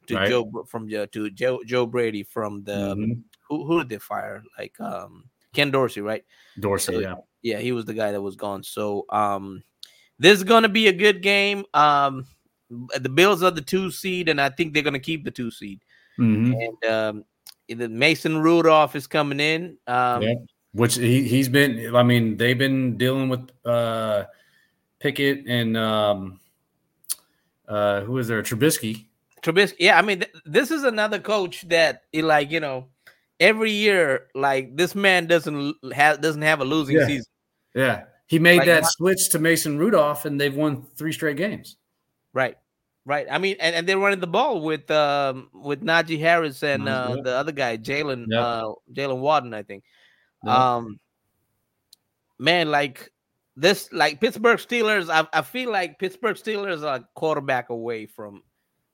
[0.07, 0.29] to right.
[0.29, 3.13] Joe from Joe to Joe Joe Brady from the um, mm-hmm.
[3.49, 4.45] who who did they fire?
[4.57, 5.25] Like um
[5.55, 6.25] Ken Dorsey, right?
[6.61, 7.15] Dorsey, so, yeah.
[7.43, 8.63] Yeah, he was the guy that was gone.
[8.63, 9.65] So um
[10.21, 11.65] this is gonna be a good game.
[11.75, 12.27] Um
[12.71, 15.81] the Bills are the two seed, and I think they're gonna keep the two seed.
[16.19, 16.53] Mm-hmm.
[16.53, 17.25] And um
[17.69, 19.77] the Mason Rudolph is coming in.
[19.89, 20.35] Um yeah.
[20.73, 24.25] which he, he's been I mean, they've been dealing with uh
[25.01, 26.39] Pickett and um
[27.67, 28.43] uh who is there?
[28.43, 29.07] Trubisky
[29.43, 32.89] Trubisky, yeah, I mean, th- this is another coach that, like, you know,
[33.39, 37.07] every year, like this man doesn't have doesn't have a losing yeah.
[37.07, 37.33] season.
[37.75, 41.77] Yeah, he made like, that switch to Mason Rudolph, and they've won three straight games.
[42.33, 42.57] Right,
[43.05, 43.27] right.
[43.29, 47.17] I mean, and, and they're running the ball with um with Najee Harris and uh,
[47.25, 48.41] the other guy, Jaylen yep.
[48.41, 49.83] uh, Jaylen Warren, I think.
[50.45, 50.55] Yep.
[50.55, 51.01] Um,
[52.39, 53.11] man, like
[53.57, 58.45] this, like Pittsburgh Steelers, I, I feel like Pittsburgh Steelers are a quarterback away from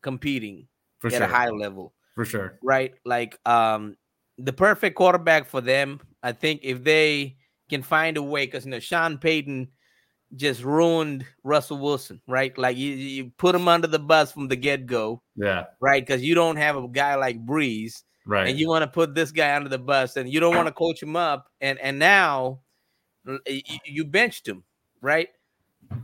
[0.00, 0.66] competing
[0.98, 1.24] for at sure.
[1.24, 1.92] a high level.
[2.14, 2.58] For sure.
[2.62, 2.94] Right?
[3.04, 3.98] Like um
[4.38, 7.36] the perfect quarterback for them, I think if they
[7.68, 9.68] can find a way, because you know Sean Payton
[10.34, 12.56] just ruined Russell Wilson, right?
[12.58, 15.22] Like you, you put him under the bus from the get-go.
[15.36, 15.66] Yeah.
[15.80, 16.04] Right.
[16.04, 18.48] Because you don't have a guy like Brees, Right.
[18.48, 20.72] And you want to put this guy under the bus and you don't want to
[20.72, 21.48] coach him up.
[21.60, 22.60] And and now
[23.84, 24.64] you benched him,
[25.00, 25.28] right?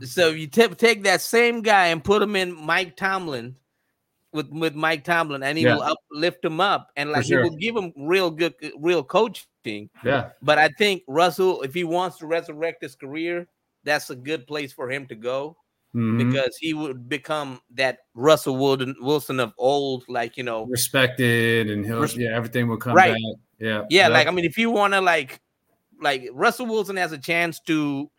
[0.01, 3.57] So you t- take that same guy and put him in Mike Tomlin
[4.33, 5.75] with with Mike Tomlin, and he yeah.
[5.75, 7.43] will uplift him up, and like sure.
[7.43, 9.89] he will give him real good, real coaching.
[10.03, 10.29] Yeah.
[10.41, 13.47] But I think Russell, if he wants to resurrect his career,
[13.83, 15.57] that's a good place for him to go.
[15.95, 16.31] Mm-hmm.
[16.31, 21.85] Because he would become that Russell Wilson, Wilson of old, like you know, respected, and
[21.85, 23.11] he'll res- yeah, everything will come right.
[23.11, 23.21] back.
[23.59, 24.07] Yeah, yeah.
[24.07, 24.11] Yep.
[24.11, 25.39] Like I mean, if you want to like,
[26.01, 28.09] like Russell Wilson has a chance to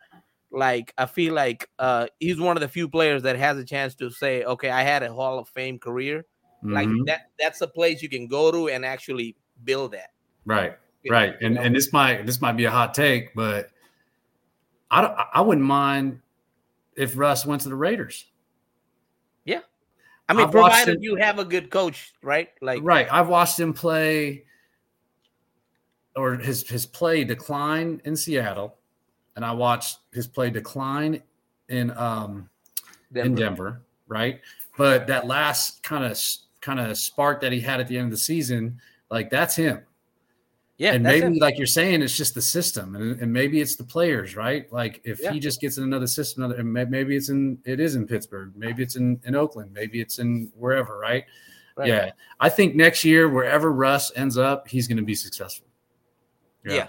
[0.54, 3.94] like I feel like uh he's one of the few players that has a chance
[3.96, 6.24] to say, okay, I had a Hall of Fame career.
[6.64, 6.72] Mm-hmm.
[6.72, 10.10] Like that that's a place you can go to and actually build that.
[10.46, 10.76] Right.
[11.08, 11.34] right.
[11.40, 13.70] And and this might this might be a hot take, but
[14.90, 16.20] I don't, I wouldn't mind
[16.96, 18.26] if Russ went to the Raiders.
[19.44, 19.60] Yeah.
[20.28, 22.50] I mean, I've provided him, you have a good coach, right?
[22.62, 23.08] Like right.
[23.10, 24.44] I've watched him play
[26.16, 28.76] or his his play decline in Seattle
[29.36, 31.22] and I watched his play decline
[31.68, 32.48] in um
[33.12, 33.26] Denver.
[33.26, 34.40] in Denver, right?
[34.76, 36.20] But that last kind of
[36.60, 39.82] kind of spark that he had at the end of the season, like that's him.
[40.76, 41.34] Yeah, and maybe him.
[41.34, 44.70] like you're saying, it's just the system, and, and maybe it's the players, right?
[44.72, 45.30] Like if yeah.
[45.32, 48.82] he just gets in another system, another, maybe it's in it is in Pittsburgh, maybe
[48.82, 51.24] it's in in Oakland, maybe it's in wherever, right?
[51.76, 51.88] right.
[51.88, 55.68] Yeah, I think next year wherever Russ ends up, he's going to be successful.
[56.64, 56.74] Yeah.
[56.74, 56.86] yeah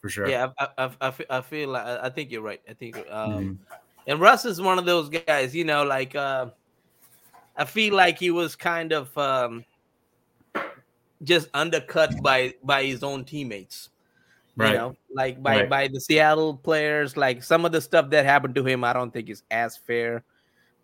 [0.00, 0.28] for sure.
[0.28, 2.60] Yeah, I, I, I, I feel like I think you're right.
[2.68, 3.52] I think, um, mm-hmm.
[4.06, 5.54] and Russ is one of those guys.
[5.54, 6.46] You know, like uh,
[7.56, 9.64] I feel like he was kind of um,
[11.22, 13.90] just undercut by by his own teammates.
[14.54, 14.72] Right.
[14.72, 15.70] You know, like by right.
[15.70, 17.16] by the Seattle players.
[17.16, 20.24] Like some of the stuff that happened to him, I don't think is as fair.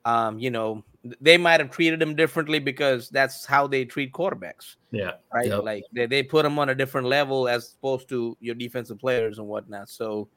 [0.05, 0.85] Um, you know,
[1.21, 4.77] they might have treated him differently because that's how they treat quarterbacks.
[4.91, 5.13] Yeah.
[5.33, 5.49] Right.
[5.49, 5.63] Yep.
[5.63, 9.39] Like they, they put him on a different level as opposed to your defensive players
[9.39, 9.89] and whatnot.
[9.89, 10.29] So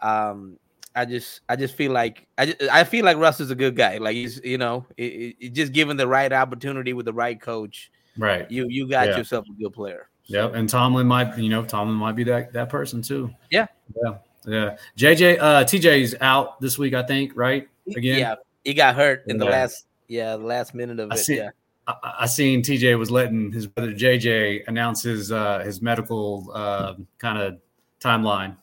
[0.00, 0.58] um
[0.94, 3.76] I just I just feel like I just, I feel like Russ is a good
[3.76, 3.98] guy.
[3.98, 7.90] Like he's you know it, it, just given the right opportunity with the right coach,
[8.18, 8.50] right?
[8.50, 9.16] You you got yeah.
[9.16, 10.08] yourself a good player.
[10.26, 13.30] Yep, and Tomlin might you know Tomlin might be that that person too.
[13.50, 13.66] Yeah,
[14.02, 14.14] yeah,
[14.46, 14.76] yeah.
[14.98, 17.32] JJ uh TJ's out this week, I think.
[17.34, 18.18] Right again.
[18.18, 18.34] Yeah,
[18.64, 21.18] he got hurt in the last yeah the last minute of I it.
[21.18, 21.50] See, yeah.
[21.86, 26.94] I, I seen TJ was letting his brother JJ announce his uh his medical uh
[27.18, 27.58] kind of
[28.00, 28.56] timeline.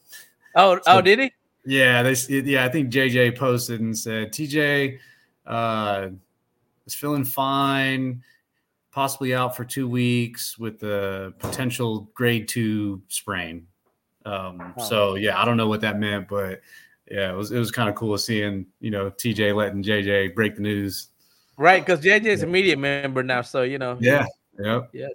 [0.55, 1.31] Oh, so, oh, did he?
[1.65, 4.99] Yeah, they yeah, I think JJ posted and said TJ
[5.45, 6.09] uh
[6.85, 8.23] is feeling fine,
[8.91, 13.67] possibly out for two weeks with a potential grade two sprain.
[14.25, 14.83] Um, oh.
[14.83, 16.61] so yeah, I don't know what that meant, but
[17.09, 20.55] yeah, it was it was kind of cool seeing you know TJ letting JJ break
[20.55, 21.08] the news.
[21.59, 23.97] Right, because JJ is a media member now, so you know.
[23.99, 24.25] Yeah.
[24.57, 24.89] Yep.
[24.93, 25.07] Yeah.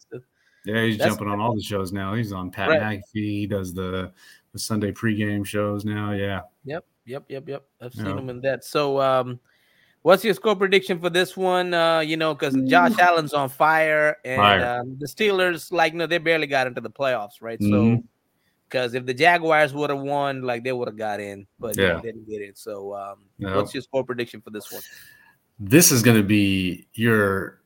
[0.67, 2.13] yeah, he's jumping on all the shows now.
[2.13, 2.81] He's on Pat right.
[2.83, 3.01] McAfee.
[3.15, 4.13] He does the
[4.53, 6.13] the Sunday pregame shows now.
[6.13, 6.43] Yeah.
[6.67, 6.85] Yep.
[7.07, 7.25] Yep.
[7.29, 7.49] Yep.
[7.49, 7.65] Yep.
[7.81, 8.19] I've seen yep.
[8.19, 8.63] him in that.
[8.63, 9.41] So, um,
[10.03, 11.73] what's your score prediction for this one?
[11.73, 14.81] Uh, you know, because Josh Allen's on fire, and fire.
[14.81, 17.59] Um, the Steelers, like, know, they barely got into the playoffs, right?
[17.59, 17.97] Mm-hmm.
[17.97, 18.03] So
[18.69, 21.95] because if the Jaguars would have won, like they would have got in, but yeah.
[21.95, 22.59] they didn't get it.
[22.59, 23.57] So, um, no.
[23.57, 24.83] what's your score prediction for this one?
[25.59, 27.61] This is going to be your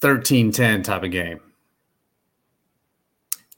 [0.00, 1.40] 13-10 type of game.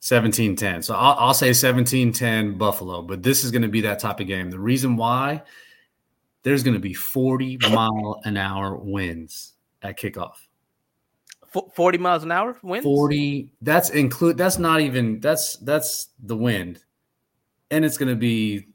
[0.01, 0.83] 17-10.
[0.83, 4.27] So I'll, I'll say 17-10 Buffalo, but this is going to be that type of
[4.27, 4.51] game.
[4.51, 5.41] The reason why
[6.43, 10.35] there's going to be 40 mile an hour winds at kickoff.
[11.73, 16.83] 40 miles an hour wind 40 that's include that's not even that's that's the wind
[17.71, 18.67] and it's going to be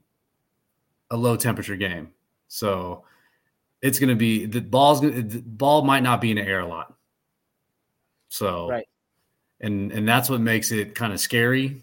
[1.11, 2.09] a low temperature game
[2.48, 3.05] so
[3.82, 6.66] it's going to be the ball's the ball might not be in the air a
[6.66, 6.94] lot
[8.28, 8.86] so right
[9.60, 11.82] and and that's what makes it kind of scary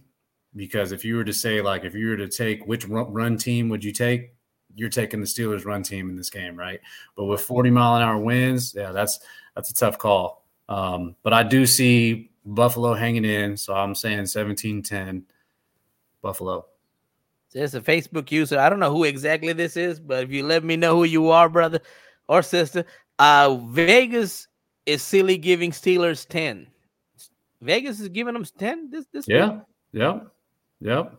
[0.55, 3.69] because if you were to say like if you were to take which run team
[3.69, 4.33] would you take
[4.77, 6.79] you're taking the Steelers run team in this game, right?
[7.15, 9.19] But with 40 mile an hour winds, yeah, that's
[9.55, 10.45] that's a tough call.
[10.69, 13.57] Um, but I do see Buffalo hanging in.
[13.57, 15.25] So I'm saying 17 10
[16.21, 16.67] Buffalo.
[17.58, 18.60] There's a Facebook user.
[18.60, 21.32] I don't know who exactly this is, but if you let me know who you
[21.32, 21.80] are, brother
[22.28, 22.86] or sister,
[23.17, 24.48] uh, Vegas
[24.86, 26.67] is silly giving Steelers 10.
[27.62, 29.50] Vegas is giving them 10 this this Yeah.
[29.50, 29.62] Week?
[29.93, 30.28] Yep.
[30.82, 31.13] Yep.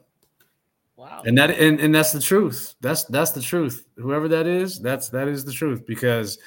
[0.94, 1.22] Wow.
[1.26, 2.76] And that and, and that's the truth.
[2.80, 3.88] That's that's the truth.
[3.96, 6.38] Whoever that is, that's that is the truth because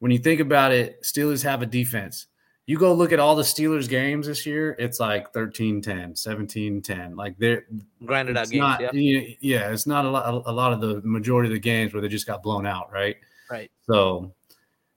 [0.00, 2.26] when you think about it, Steelers have a defense
[2.66, 6.82] you go look at all the Steelers games this year, it's like 13 10, 17
[6.82, 7.16] 10.
[7.16, 7.66] Like they're
[8.04, 8.60] grinded out games.
[8.60, 9.20] Not, yeah.
[9.40, 12.08] yeah, it's not a lot, a lot of the majority of the games where they
[12.08, 13.16] just got blown out, right?
[13.50, 13.70] Right.
[13.82, 14.32] So,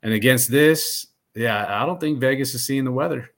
[0.03, 3.31] and against this, yeah, I don't think Vegas is seeing the weather.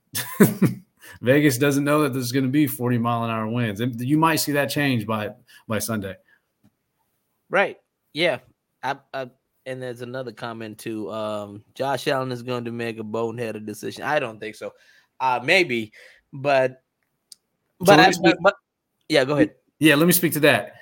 [1.21, 3.79] Vegas doesn't know that there's going to be 40 mile an hour winds.
[3.79, 5.31] And you might see that change by
[5.67, 6.15] by Sunday.
[7.49, 7.77] Right.
[8.13, 8.39] Yeah.
[8.83, 9.29] I, I
[9.67, 11.11] and there's another comment too.
[11.11, 14.03] Um, Josh Allen is going to make a boneheaded decision.
[14.03, 14.73] I don't think so.
[15.19, 15.91] Uh, maybe,
[16.33, 16.81] but
[17.79, 18.55] but, I, but, but
[19.09, 19.53] yeah, go ahead.
[19.79, 20.73] Yeah, let me speak to that.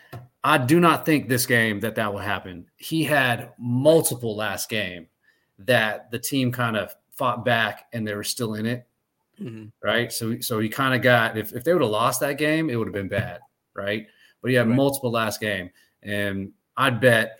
[0.43, 2.67] I do not think this game that that will happen.
[2.77, 5.07] He had multiple last game
[5.59, 8.87] that the team kind of fought back and they were still in it.
[9.41, 9.65] Mm-hmm.
[9.83, 10.13] Right.
[10.13, 12.75] So, so he kind of got, if, if they would have lost that game, it
[12.75, 13.39] would have been bad.
[13.73, 14.07] Right.
[14.41, 14.75] But he had right.
[14.75, 15.71] multiple last game.
[16.03, 17.39] And I'd bet,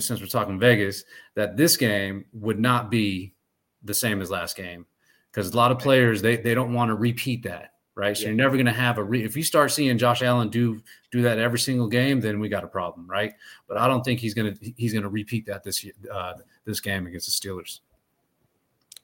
[0.00, 3.34] since we're talking Vegas, that this game would not be
[3.82, 4.86] the same as last game
[5.30, 8.16] because a lot of players, they, they don't want to repeat that right?
[8.16, 8.28] So yeah.
[8.28, 11.22] you're never going to have a re- if you start seeing Josh Allen do do
[11.22, 13.34] that every single game, then we got a problem, right?
[13.68, 16.80] But I don't think he's going to he's going to repeat that this uh, this
[16.80, 17.80] game against the Steelers.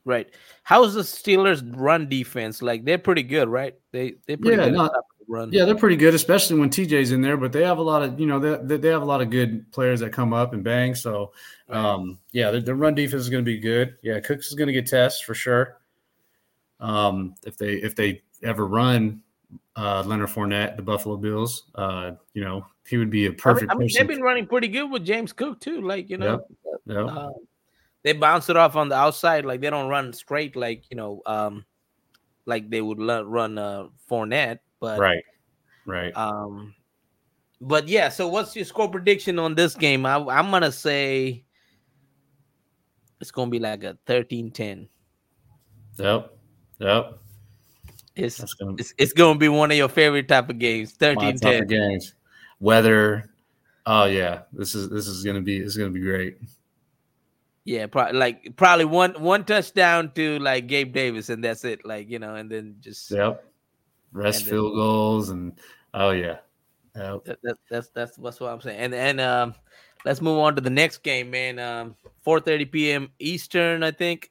[0.07, 0.33] Right.
[0.63, 2.63] How's the Steelers run defense?
[2.63, 3.75] Like they're pretty good, right?
[3.93, 4.93] They they pretty yeah, good not,
[5.29, 5.53] run.
[5.53, 7.37] Yeah, they're pretty good, especially when TJ's in there.
[7.37, 9.71] But they have a lot of you know they they have a lot of good
[9.73, 10.95] players that come up and bang.
[10.95, 11.33] So
[11.69, 13.97] um, yeah, the, the run defense is going to be good.
[14.03, 15.79] Yeah, Cooks is going to get tests for sure.
[16.81, 19.23] Um, if they if they ever run
[19.77, 23.71] uh, Leonard Fournette, the Buffalo Bills, uh, you know, he would be a perfect.
[23.71, 25.81] I mean, I mean they've been running pretty good with James Cook too.
[25.83, 26.81] Like you know, yep.
[26.87, 27.07] Yep.
[27.09, 27.31] Uh,
[28.03, 29.45] they bounce it off on the outside.
[29.45, 30.55] Like they don't run straight.
[30.55, 31.65] Like you know, um,
[32.45, 34.61] like they would run uh, Fournette.
[34.81, 35.23] But right,
[35.87, 36.17] right.
[36.17, 36.75] Um,
[37.61, 38.09] but yeah.
[38.09, 40.07] So what's your score prediction on this game?
[40.07, 41.45] I, I'm gonna say
[43.21, 44.89] it's gonna be like a 13-10.
[45.99, 46.33] Yep.
[46.79, 47.19] Yep.
[48.17, 50.93] It's gonna, it's, it's gonna be one of your favorite type of games.
[50.93, 52.15] 13 10 games.
[52.61, 53.31] Weather.
[53.85, 54.43] Oh yeah.
[54.53, 56.39] This is this is gonna be this is gonna be great.
[57.65, 61.85] Yeah, probably like probably one one touchdown to like Gabe Davis and that's it.
[61.85, 63.45] Like, you know, and then just Yep.
[64.13, 65.53] Rest then, field goals and
[65.95, 66.39] oh yeah.
[66.95, 67.25] Yep.
[67.25, 68.79] That, that, that's that's what's what I'm saying.
[68.79, 69.55] And and um
[70.05, 71.59] let's move on to the next game, man.
[71.59, 73.11] Um 4 30 p.m.
[73.19, 74.31] Eastern, I think.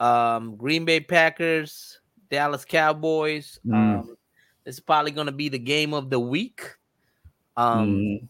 [0.00, 3.60] Um Green Bay Packers Dallas Cowboys.
[3.66, 4.00] Mm.
[4.00, 4.16] Um,
[4.66, 6.62] it's probably going to be the game of the week.
[7.56, 8.28] Um, mm.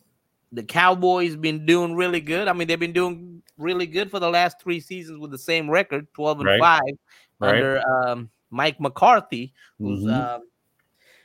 [0.53, 2.47] The Cowboys been doing really good.
[2.47, 5.69] I mean, they've been doing really good for the last three seasons with the same
[5.71, 6.61] record, twelve and right.
[6.61, 6.83] five,
[7.41, 7.55] right.
[7.55, 10.11] under um, Mike McCarthy, who's mm-hmm.
[10.11, 10.39] uh,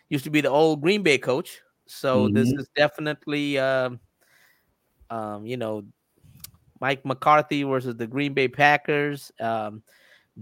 [0.10, 1.62] used to be the old Green Bay coach.
[1.86, 2.36] So mm-hmm.
[2.36, 4.00] this is definitely, um,
[5.10, 5.84] um, you know,
[6.80, 9.32] Mike McCarthy versus the Green Bay Packers.
[9.40, 9.82] Um,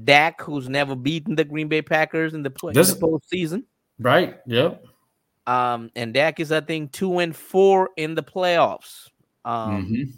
[0.03, 3.63] Dak, who's never beaten the Green Bay Packers in the, play, this, in the postseason.
[3.99, 4.37] Right.
[4.45, 4.83] Yep.
[5.47, 9.09] Um, and Dak is, I think, two and four in the playoffs.
[9.45, 10.11] Um, mm-hmm.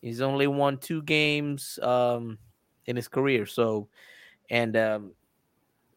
[0.00, 2.38] he's only won two games um
[2.86, 3.46] in his career.
[3.46, 3.88] So,
[4.50, 5.12] and um,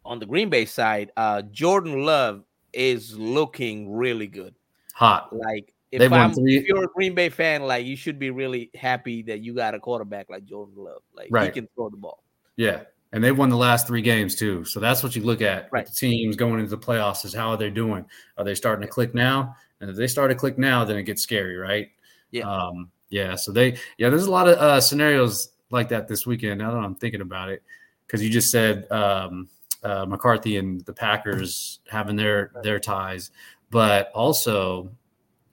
[0.05, 2.43] on the Green Bay side, uh, Jordan Love
[2.75, 4.53] is looking really good.
[4.93, 5.35] Hot.
[5.35, 6.57] Like if I'm three...
[6.57, 9.73] if you're a Green Bay fan, like you should be really happy that you got
[9.73, 11.01] a quarterback like Jordan Love.
[11.13, 11.45] Like right.
[11.45, 12.23] he can throw the ball.
[12.55, 12.81] Yeah
[13.15, 14.65] and they've won the last three games too.
[14.65, 15.87] So that's what you look at right.
[15.87, 18.05] teams going into the playoffs is how are they doing?
[18.37, 19.55] Are they starting to click now?
[19.79, 21.89] And if they start to click now, then it gets scary, right?
[22.31, 22.43] Yeah.
[22.43, 23.35] Um, yeah.
[23.35, 26.59] So they, yeah, there's a lot of uh, scenarios like that this weekend.
[26.59, 27.63] Now that I'm thinking about it,
[28.05, 29.47] because you just said um,
[29.85, 33.31] uh, McCarthy and the Packers having their their ties,
[33.69, 34.89] but also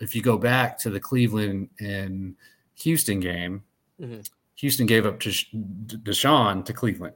[0.01, 2.35] if you go back to the Cleveland and
[2.75, 3.63] Houston game,
[4.01, 4.21] mm-hmm.
[4.57, 7.15] Houston gave up to Deshaun to Cleveland.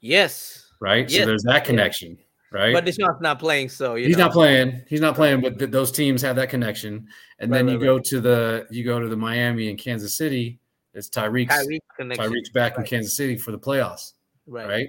[0.00, 0.70] Yes.
[0.80, 1.10] Right.
[1.10, 1.22] Yes.
[1.22, 2.18] So there's that connection.
[2.50, 2.72] Right.
[2.72, 4.24] But Deshaun's not playing, so he's know.
[4.24, 4.82] not playing.
[4.88, 7.08] He's not playing, but th- those teams have that connection.
[7.40, 8.04] And right, then you right, go right.
[8.04, 10.60] to the you go to the Miami and Kansas City.
[10.94, 14.12] It's Tyreek's Tyreek Tyreek's back in Kansas City for the playoffs.
[14.46, 14.68] Right.
[14.68, 14.88] Right.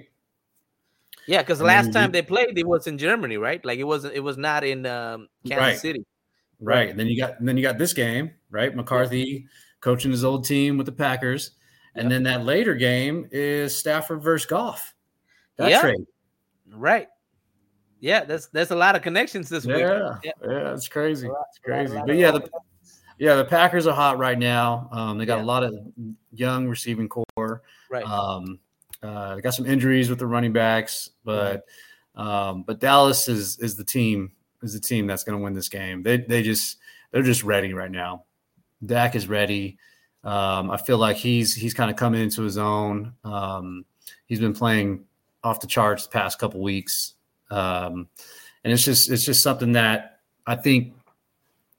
[1.26, 3.64] Yeah, because last time they played, it was in Germany, right?
[3.64, 4.14] Like it wasn't.
[4.14, 6.04] It was not in um, Kansas City.
[6.60, 6.88] Right.
[6.88, 8.74] And then you got then you got this game, right?
[8.74, 9.46] McCarthy
[9.80, 11.52] coaching his old team with the Packers.
[11.94, 12.10] And yep.
[12.10, 14.94] then that later game is Stafford versus Goff.
[15.56, 15.80] That yeah.
[15.80, 16.06] trade.
[16.70, 17.08] Right.
[18.00, 19.74] Yeah, that's that's a lot of connections this yeah.
[19.74, 19.84] week.
[20.24, 21.26] Yeah, yeah, it's crazy.
[21.26, 21.98] It's crazy.
[22.06, 22.48] But yeah, the
[23.18, 24.88] yeah, the Packers are hot right now.
[24.92, 25.44] Um, they got yeah.
[25.44, 25.74] a lot of
[26.32, 27.62] young receiving core.
[27.90, 28.04] Right.
[28.04, 28.58] Um,
[29.02, 31.64] uh, got some injuries with the running backs, but
[32.14, 34.32] um, but Dallas is is the team
[34.62, 36.02] is the team that's going to win this game.
[36.02, 36.78] They they just
[37.10, 38.24] they're just ready right now.
[38.84, 39.78] Dak is ready.
[40.24, 43.14] Um, I feel like he's he's kind of coming into his own.
[43.24, 43.84] Um,
[44.26, 45.04] he's been playing
[45.44, 47.14] off the charts the past couple weeks.
[47.50, 48.08] Um,
[48.64, 50.94] and it's just it's just something that I think,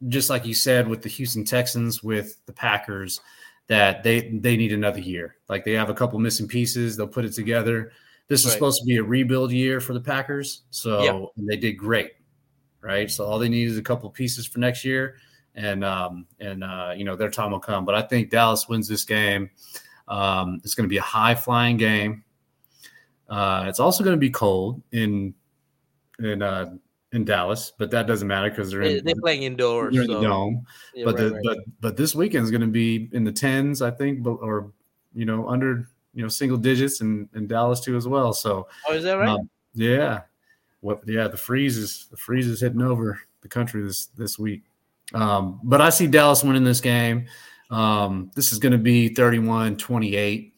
[0.07, 3.20] just like you said with the Houston Texans, with the Packers,
[3.68, 5.36] that they they need another year.
[5.49, 7.91] Like they have a couple missing pieces, they'll put it together.
[8.28, 8.53] This is right.
[8.53, 11.30] supposed to be a rebuild year for the Packers, so yep.
[11.38, 12.11] they did great,
[12.82, 13.09] right?
[13.09, 15.15] So all they need is a couple pieces for next year,
[15.55, 17.86] and um, and uh, you know their time will come.
[17.86, 19.49] But I think Dallas wins this game.
[20.07, 22.24] Um, it's going to be a high flying game.
[23.30, 25.34] Uh, it's also going to be cold in
[26.20, 26.76] in uh,
[27.13, 29.93] in Dallas, but that doesn't matter because they're in, they're playing indoors.
[29.93, 30.15] They're in so.
[30.15, 30.65] the dome.
[30.93, 31.43] Yeah, but right, the, right.
[31.43, 34.71] but but this weekend is going to be in the tens, I think, but, or
[35.13, 38.33] you know under you know single digits in, in Dallas too as well.
[38.33, 39.29] So oh, is that right?
[39.29, 40.21] Um, yeah,
[40.81, 41.01] what?
[41.05, 44.63] Yeah, the freeze is the freeze is hitting over the country this this week.
[45.13, 47.27] Um, but I see Dallas winning this game.
[47.69, 50.53] Um, this is going to be 31 28.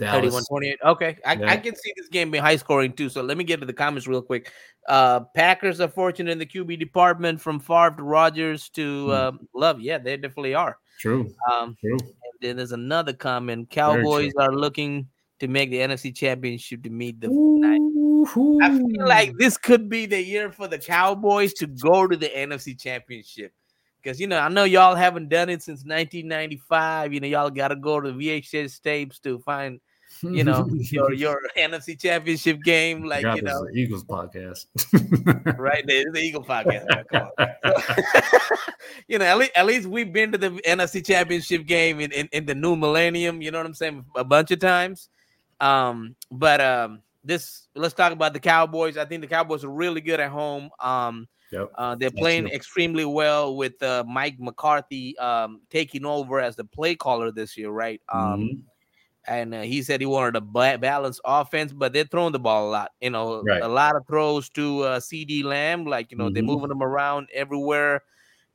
[0.00, 0.78] 31 28.
[0.84, 1.18] Okay.
[1.24, 1.50] I, yeah.
[1.50, 3.08] I, can see this game being high scoring too.
[3.08, 4.52] So let me get to the comments real quick.
[4.88, 9.10] Uh, Packers are fortunate in the QB department from Favre to Rodgers to hmm.
[9.10, 9.80] uh, Love.
[9.80, 10.78] Yeah, they definitely are.
[10.98, 11.32] True.
[11.50, 11.98] Um, True.
[12.00, 13.70] And then there's another comment.
[13.70, 15.08] Cowboys are looking
[15.40, 17.28] to make the NFC Championship to meet the.
[17.28, 22.16] Ooh, I feel like this could be the year for the Cowboys to go to
[22.16, 23.52] the NFC Championship
[24.02, 27.12] because you know I know y'all haven't done it since 1995.
[27.12, 29.80] You know y'all got to go to VHS tapes to find
[30.30, 33.04] you know your your NFC Championship game.
[33.04, 34.66] Like you know, Eagles podcast,
[35.58, 35.84] right?
[35.86, 36.86] There, the Eagle podcast.
[39.08, 42.28] you know, at least at least we've been to the NFC Championship game in, in,
[42.32, 43.40] in the new millennium.
[43.40, 44.04] You know what I'm saying?
[44.16, 45.08] A bunch of times.
[45.60, 48.96] Um, but um, this let's talk about the Cowboys.
[48.96, 50.70] I think the Cowboys are really good at home.
[50.80, 51.70] Um Yep.
[51.74, 56.94] Uh, they're playing extremely well with uh, Mike McCarthy um, taking over as the play
[56.94, 58.00] caller this year, right?
[58.12, 58.60] Um, mm-hmm.
[59.26, 62.70] And uh, he said he wanted a balanced offense, but they're throwing the ball a
[62.70, 62.90] lot.
[63.00, 63.62] You know, right.
[63.62, 66.34] a lot of throws to uh, CeeDee Lamb, like you know, mm-hmm.
[66.34, 68.02] they're moving them around everywhere,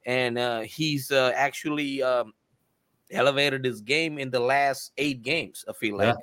[0.05, 2.33] and uh, he's uh, actually um,
[3.11, 5.63] elevated his game in the last eight games.
[5.69, 6.15] I feel like,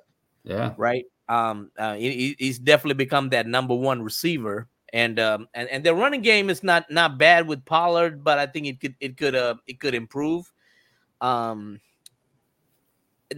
[0.43, 0.75] yeah, yeah.
[0.77, 1.05] right.
[1.29, 5.95] Um, uh, he, he's definitely become that number one receiver and um and, and their
[5.95, 9.35] running game is not not bad with Pollard, but I think it could it could
[9.35, 10.53] uh it could improve.
[11.21, 11.81] Um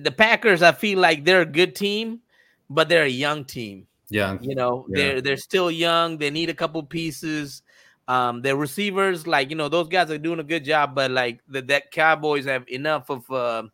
[0.03, 2.21] the Packers, I feel like they're a good team,
[2.71, 3.87] but they're a young team.
[4.09, 4.39] Yeah.
[4.41, 4.97] You know, yeah.
[4.97, 6.19] they're they're still young.
[6.19, 7.63] They need a couple pieces.
[8.07, 11.41] Um, their receivers, like you know, those guys are doing a good job, but like
[11.49, 13.65] the that Cowboys have enough of uh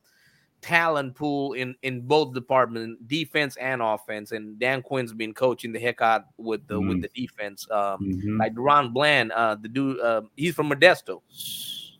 [0.62, 4.33] talent pool in in both departments, defense and offense.
[4.33, 6.89] And Dan Quinn's been coaching the heck out with the mm-hmm.
[6.89, 7.66] with the defense.
[7.71, 8.37] Um, mm-hmm.
[8.39, 11.23] like Ron Bland, uh, the dude, uh, he's from Modesto,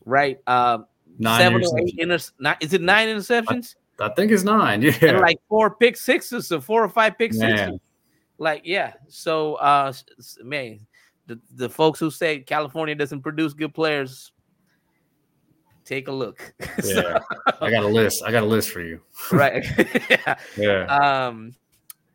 [0.05, 0.39] right?
[0.47, 0.79] Uh,
[1.19, 3.75] nine seven or eight inter- nine, is it nine interceptions?
[4.01, 4.81] I, think it's nine.
[4.81, 7.79] Yeah, and like four pick sixes, or four or five pick sixes.
[8.37, 9.93] Like yeah, so uh,
[10.43, 10.85] man,
[11.27, 14.31] the the folks who say California doesn't produce good players
[15.85, 16.53] take a look.
[16.83, 17.19] Yeah,
[17.59, 18.23] I got a list.
[18.23, 19.01] I got a list for you.
[19.31, 19.65] right.
[20.09, 20.35] yeah.
[20.57, 20.85] yeah.
[20.85, 21.53] Um.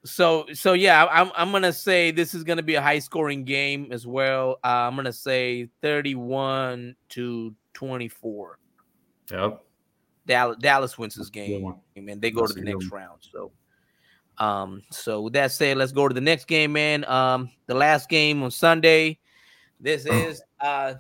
[0.05, 3.89] So so yeah, I'm I'm gonna say this is gonna be a high scoring game
[3.93, 4.59] as well.
[4.65, 8.59] Uh, I'm gonna say 31 to 24.
[9.31, 9.63] Yep.
[10.27, 13.01] Dallas Dallas wins this game, and they go That's to the next one.
[13.03, 13.19] round.
[13.21, 13.53] So.
[14.39, 17.07] Um, so with that said, let's go to the next game, man.
[17.07, 19.19] Um, the last game on Sunday.
[19.81, 20.95] This is uh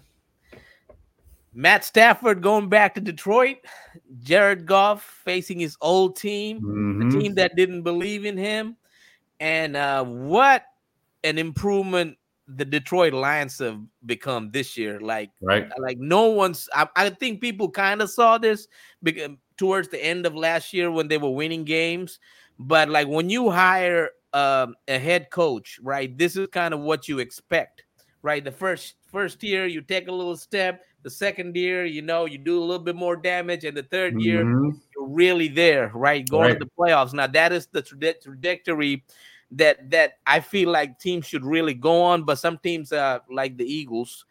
[1.56, 3.56] Matt Stafford going back to Detroit.
[4.20, 7.08] Jared Goff facing his old team, mm-hmm.
[7.08, 8.76] the team that didn't believe in him.
[9.40, 10.64] And uh, what
[11.24, 12.18] an improvement
[12.48, 15.00] the Detroit Lions have become this year.
[15.00, 15.68] Like, right.
[15.78, 16.68] like no one's.
[16.74, 18.68] I, I think people kind of saw this
[19.02, 22.18] because, towards the end of last year when they were winning games.
[22.58, 26.16] But like when you hire um, a head coach, right?
[26.16, 27.84] This is kind of what you expect,
[28.22, 28.44] right?
[28.44, 32.38] The first first year you take a little step, the second year, you know, you
[32.38, 34.20] do a little bit more damage, and the 3rd mm-hmm.
[34.20, 36.28] year, you're really there, right?
[36.28, 36.58] Going right.
[36.58, 37.12] to the playoffs.
[37.12, 39.04] Now that is the tra- trajectory
[39.52, 43.56] that that I feel like teams should really go on, but some teams, uh, like
[43.56, 44.24] the Eagles,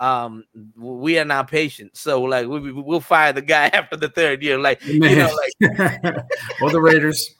[0.00, 0.44] um,
[0.76, 1.96] we are not patient.
[1.96, 5.76] So like we we'll fire the guy after the third year, like you know, like
[6.62, 7.36] or the Raiders.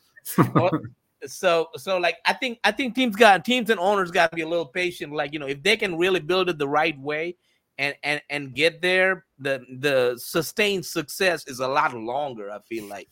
[1.27, 4.43] so so like I think I think teams got teams and owners got to be
[4.43, 5.13] a little patient.
[5.13, 7.37] Like you know, if they can really build it the right way
[7.79, 12.51] and and and get there, the the sustained success is a lot longer.
[12.51, 13.09] I feel like,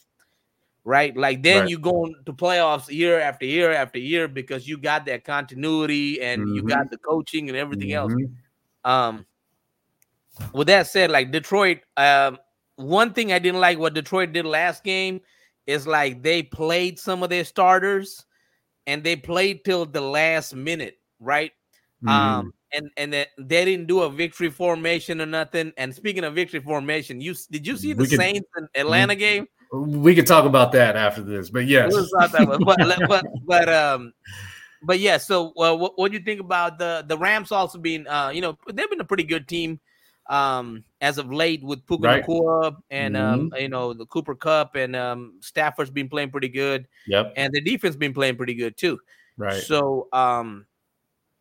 [0.88, 1.14] right?
[1.14, 1.68] Like then right.
[1.68, 6.40] you go to playoffs year after year after year because you got that continuity and
[6.40, 6.54] mm-hmm.
[6.54, 8.22] you got the coaching and everything mm-hmm.
[8.22, 8.30] else.
[8.84, 9.26] Um,
[10.54, 12.38] with that said, like Detroit, um,
[12.76, 15.20] one thing I didn't like what Detroit did last game
[15.66, 18.24] is like they played some of their starters
[18.86, 21.52] and they played till the last minute, right?
[22.02, 22.08] Mm-hmm.
[22.08, 25.70] Um, and and they, they didn't do a victory formation or nothing.
[25.76, 29.48] And speaking of victory formation, you did you see the could, Saints and Atlanta game?
[29.72, 32.32] We could talk about that after this, but yes, but,
[32.64, 34.12] but but um.
[34.80, 38.06] But yeah, so uh, what what do you think about the the Rams also being
[38.06, 39.80] uh you know they've been a pretty good team
[40.28, 42.24] um, as of late with Puka right.
[42.24, 43.40] Nacua and mm-hmm.
[43.40, 46.86] um, you know the Cooper Kupp and um, Stafford's been playing pretty good.
[47.06, 47.32] Yep.
[47.36, 48.98] And the defense been playing pretty good too.
[49.36, 49.62] Right.
[49.62, 50.66] So um,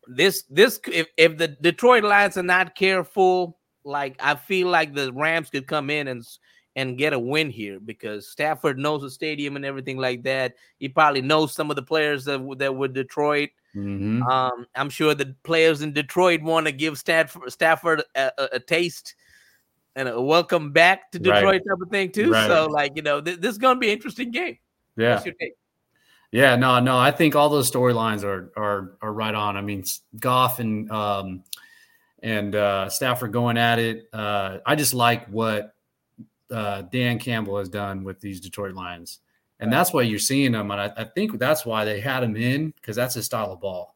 [0.07, 5.11] this this if if the Detroit Lions are not careful, like I feel like the
[5.13, 6.25] Rams could come in and
[6.77, 10.53] and get a win here because Stafford knows the stadium and everything like that.
[10.77, 13.49] He probably knows some of the players that that were Detroit.
[13.75, 14.21] Mm-hmm.
[14.21, 18.59] Um, I'm sure the players in Detroit want to give Stafford, Stafford a, a, a,
[18.59, 19.15] taste
[19.95, 21.61] and a welcome back to Detroit right.
[21.67, 22.31] type of thing too.
[22.31, 22.47] Right.
[22.47, 24.57] So, like you know, th- this is going to be an interesting game.
[24.95, 25.21] Yeah.
[26.29, 26.97] Yeah, no, no.
[26.97, 29.57] I think all those storylines are are are right on.
[29.57, 29.83] I mean,
[30.19, 31.43] Goff and um,
[32.21, 34.09] and uh, Stafford going at it.
[34.13, 35.73] Uh, I just like what
[36.51, 39.19] uh, Dan Campbell has done with these Detroit Lions.
[39.59, 40.69] And that's why you're seeing him.
[40.71, 43.59] And I, I think that's why they had him in because that's his style of
[43.59, 43.95] ball.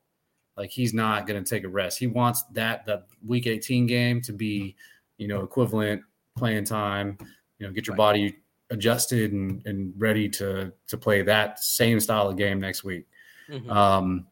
[0.58, 2.00] Like he's not going to take a rest.
[2.00, 4.76] He wants that that week 18 game to be,
[5.18, 6.02] you know, equivalent
[6.36, 7.18] playing time.
[7.60, 8.38] You know, get your body
[8.72, 13.08] adjusted and, and ready to to play that same style of game next week.
[13.50, 13.70] Mm-hmm.
[13.70, 14.28] Um,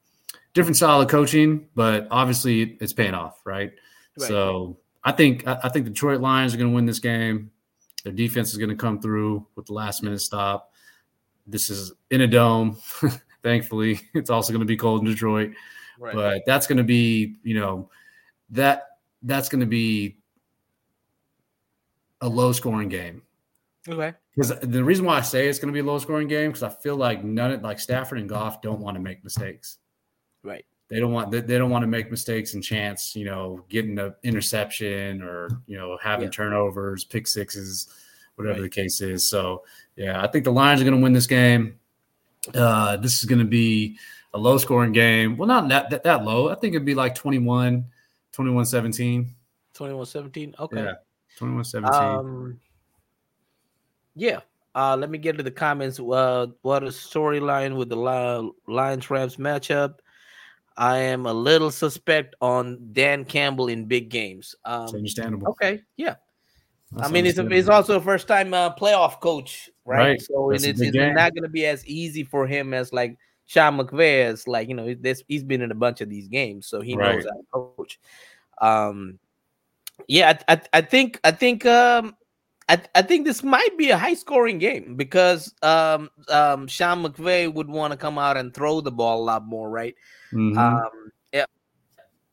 [0.54, 3.72] different style of coaching, but obviously it's paying off, right?
[4.20, 4.28] right.
[4.28, 7.52] So I think I think the Detroit Lions are going to win this game.
[8.04, 10.72] Their defense is going to come through with the last minute stop.
[11.46, 12.78] This is in a dome.
[13.44, 15.52] Thankfully, it's also going to be cold in Detroit.
[16.00, 16.16] Right.
[16.16, 17.90] But that's going to be, you know,
[18.52, 18.84] that
[19.24, 20.18] that's going to be
[22.22, 23.22] a low scoring game.
[23.88, 24.14] Okay.
[24.36, 26.64] Because the reason why I say it's going to be a low scoring game because
[26.64, 29.78] I feel like none of like Stafford and Goff don't want to make mistakes.
[30.44, 30.66] Right.
[30.90, 34.16] They don't want they, don't want to make mistakes and chance you know getting an
[34.24, 36.32] interception or you know having yeah.
[36.32, 37.88] turnovers, pick sixes,
[38.36, 38.64] whatever right.
[38.64, 39.28] the case is.
[39.28, 39.64] So
[39.96, 41.80] yeah, I think the Lions are going to win this game.
[42.56, 43.98] Uh, this is going to be
[44.34, 45.38] a low scoring game.
[45.38, 46.50] Well, not that, that, that low.
[46.50, 47.86] I think it'd be like 21,
[48.32, 49.30] 21 17.
[49.74, 50.56] 21 17.
[50.60, 50.84] Okay.
[50.84, 50.94] Yeah.
[51.38, 51.94] 21 17.
[51.94, 52.60] Um,
[54.16, 54.40] yeah.
[54.76, 56.00] Uh, let me get to the comments.
[56.00, 59.96] Uh, what a storyline with the Lions Rams matchup.
[60.80, 64.56] I am a little suspect on Dan Campbell in big games.
[64.64, 65.50] Um, understandable.
[65.50, 65.82] Okay.
[65.98, 66.16] Yeah.
[66.94, 69.98] That's I mean, it's, he's also a first time uh, playoff coach, right?
[69.98, 70.22] right.
[70.22, 73.78] So and it's, it's not going to be as easy for him as like Sean
[73.78, 76.80] McVay is like, you know, this, he's been in a bunch of these games, so
[76.80, 77.16] he right.
[77.16, 78.00] knows how to coach.
[78.62, 79.20] Um,
[80.08, 82.16] yeah, I, I, I think, I think, um,
[82.70, 87.52] I, I think this might be a high scoring game because um, um, Sean McVay
[87.52, 89.96] would want to come out and throw the ball a lot more, right?
[90.32, 90.56] Mm-hmm.
[90.56, 91.46] Um, yeah,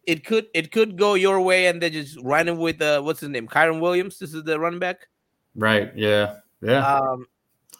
[0.04, 3.30] it could it could go your way and then just running with uh what's his
[3.30, 4.18] name Kyren Williams.
[4.18, 5.08] This is the running back.
[5.54, 5.90] Right.
[5.96, 6.36] Yeah.
[6.60, 6.86] Yeah.
[6.86, 7.26] Um,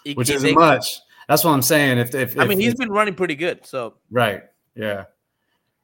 [0.07, 1.00] it, which isn't they, much.
[1.28, 1.98] That's what I'm saying.
[1.98, 3.66] If, if, if I mean he's if, been running pretty good.
[3.66, 4.44] So right.
[4.74, 5.04] Yeah.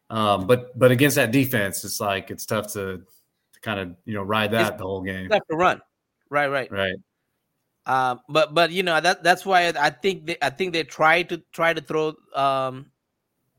[0.09, 3.03] Um, but but against that defense, it's like it's tough to,
[3.53, 5.29] to kind of you know ride that the whole game.
[5.29, 5.83] Tough to run.
[6.33, 6.49] Right.
[6.49, 6.73] Right.
[6.73, 6.97] Right.
[7.85, 11.25] Um, but but you know that that's why I think they, I think they try
[11.25, 12.87] to try to throw um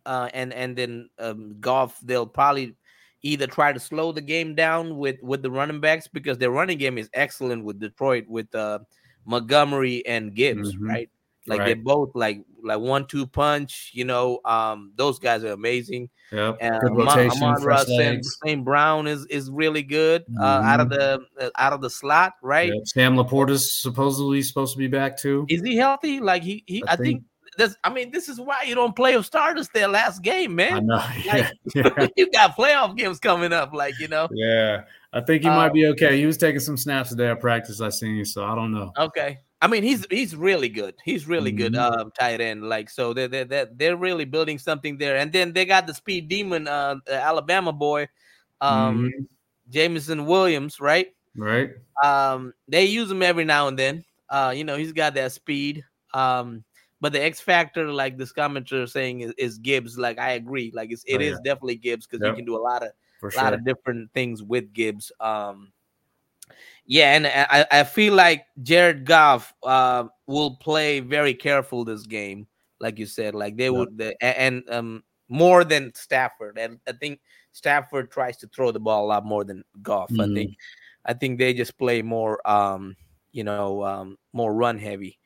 [0.06, 2.76] uh, and and then um, Goff they'll probably
[3.22, 6.78] either try to slow the game down with with the running backs because their running
[6.78, 8.80] game is excellent with Detroit with uh,
[9.26, 10.88] Montgomery and Gibbs, mm-hmm.
[10.88, 11.10] right?
[11.46, 11.66] Like right.
[11.68, 13.92] they're both like like one two punch.
[13.94, 16.10] You know, um, those guys are amazing.
[16.32, 17.44] Yeah, good rotation.
[17.44, 18.64] Amon St.
[18.64, 20.42] Brown is is really good mm-hmm.
[20.42, 21.24] uh, out of mm-hmm.
[21.38, 22.72] the uh, out of the slot, right?
[22.74, 22.88] Yep.
[22.88, 25.46] Sam LaPorta is supposedly supposed to be back too.
[25.50, 26.20] Is he healthy?
[26.20, 27.24] Like he he, I, I think, think
[27.58, 30.74] this, I mean, this is why you don't play with starters their last game, man.
[30.74, 31.04] I know.
[31.26, 32.08] Like, yeah.
[32.18, 34.28] you got playoff games coming up, like you know.
[34.32, 36.18] Yeah, I think he um, might be okay.
[36.18, 37.82] He was taking some snaps today at practice.
[37.82, 38.92] I seen, so I don't know.
[38.98, 40.94] Okay, I mean, he's he's really good.
[41.06, 41.74] He's really mm-hmm.
[41.74, 42.68] good um, tight end.
[42.68, 45.16] Like so, they're, they're they're really building something there.
[45.16, 48.10] And then they got the speed demon, uh, Alabama boy,
[48.60, 49.24] um, mm-hmm.
[49.70, 51.16] Jameson Williams, right?
[51.38, 51.70] Right.
[52.04, 54.04] Um, they use him every now and then.
[54.30, 55.82] Uh, you know, he's got that speed.
[56.14, 56.66] Um,
[57.00, 59.98] but the X factor, like this commenter saying, is, is Gibbs.
[59.98, 60.74] Like I agree.
[60.76, 62.32] Like it's it oh, is definitely Gibbs because yep.
[62.32, 62.90] you can do a lot of
[63.22, 65.10] For a lot of different things with Gibbs.
[65.22, 65.72] Um,
[66.86, 72.48] yeah, and I, I feel like Jared Goff uh, will play very careful this game,
[72.80, 73.36] like you said.
[73.36, 73.74] Like they yep.
[73.74, 76.58] would, the, and um, more than Stafford.
[76.58, 77.22] And I think
[77.54, 80.10] Stafford tries to throw the ball a lot more than Goff.
[80.10, 80.22] Mm-hmm.
[80.22, 80.58] I think,
[81.06, 82.96] I think they just play more, um,
[83.32, 85.20] you know, um, more run heavy.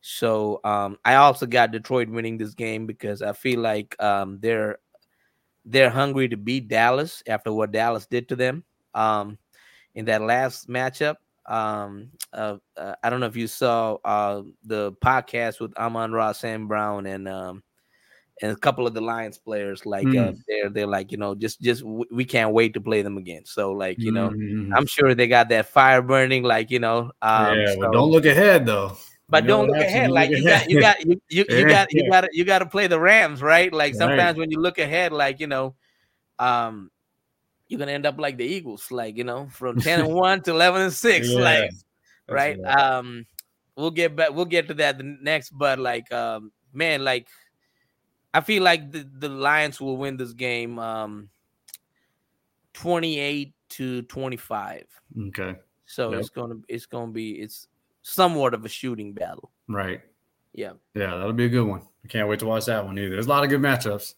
[0.00, 4.78] So um, I also got Detroit winning this game because I feel like um, they're
[5.64, 9.38] they're hungry to beat Dallas after what Dallas did to them um,
[9.94, 11.16] in that last matchup.
[11.46, 16.66] Um, uh, uh, I don't know if you saw uh, the podcast with Amon-Ra St.
[16.66, 17.62] Brown, and um,
[18.42, 20.36] and a couple of the Lions players like mm.
[20.48, 23.44] they're they're like you know just just we can't wait to play them again.
[23.44, 24.74] So like you know mm-hmm.
[24.74, 27.12] I'm sure they got that fire burning like you know.
[27.22, 28.96] Um, yeah, so, don't look ahead though.
[29.28, 30.10] But you don't look ahead.
[30.10, 32.86] Like you got you got you you, you got you got you got to play
[32.86, 33.72] the Rams, right?
[33.72, 34.36] Like sometimes right.
[34.36, 35.74] when you look ahead, like you know,
[36.38, 36.90] um,
[37.68, 40.50] you're gonna end up like the Eagles, like you know, from ten and one to
[40.50, 41.40] eleven and six, yeah.
[41.40, 41.70] like
[42.28, 42.58] right.
[42.58, 42.78] right.
[42.78, 43.26] Um,
[43.76, 44.30] we'll get back.
[44.32, 47.28] We'll get to that the next, but like, um, man, like
[48.32, 51.28] I feel like the, the Lions will win this game um
[52.74, 54.84] 28 to 25.
[55.28, 55.54] Okay.
[55.86, 56.20] So yep.
[56.20, 57.68] it's gonna it's gonna be it's
[58.02, 59.50] somewhat of a shooting battle.
[59.68, 60.00] Right.
[60.52, 60.72] Yeah.
[60.94, 61.82] Yeah, that'll be a good one.
[62.04, 63.10] I can't wait to watch that one either.
[63.10, 64.14] There's a lot of good matchups.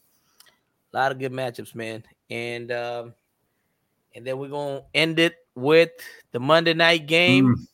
[0.92, 2.02] A lot of good matchups, man.
[2.30, 3.14] And um
[4.16, 5.90] and then we're gonna end it with
[6.32, 7.54] the Monday night game.
[7.54, 7.66] Mm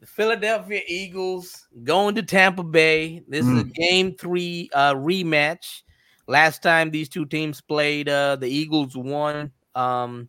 [0.00, 3.22] the Philadelphia Eagles going to Tampa Bay.
[3.28, 3.54] This mm.
[3.54, 3.74] is a mm.
[3.74, 5.82] game three uh, rematch.
[6.26, 9.52] Last time these two teams played, uh, the Eagles won.
[9.74, 10.28] Um,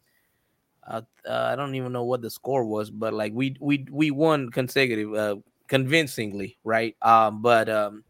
[0.86, 4.12] uh, uh, I don't even know what the score was, but like we we we
[4.12, 5.36] won consecutive, uh,
[5.68, 6.97] convincingly, right?
[7.01, 8.03] Um, but um,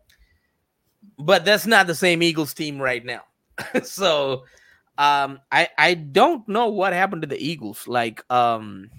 [1.19, 3.21] but that's not the same Eagles team right now.
[3.83, 4.45] so
[5.01, 7.87] um, I I don't know what happened to the Eagles.
[7.87, 8.89] Like um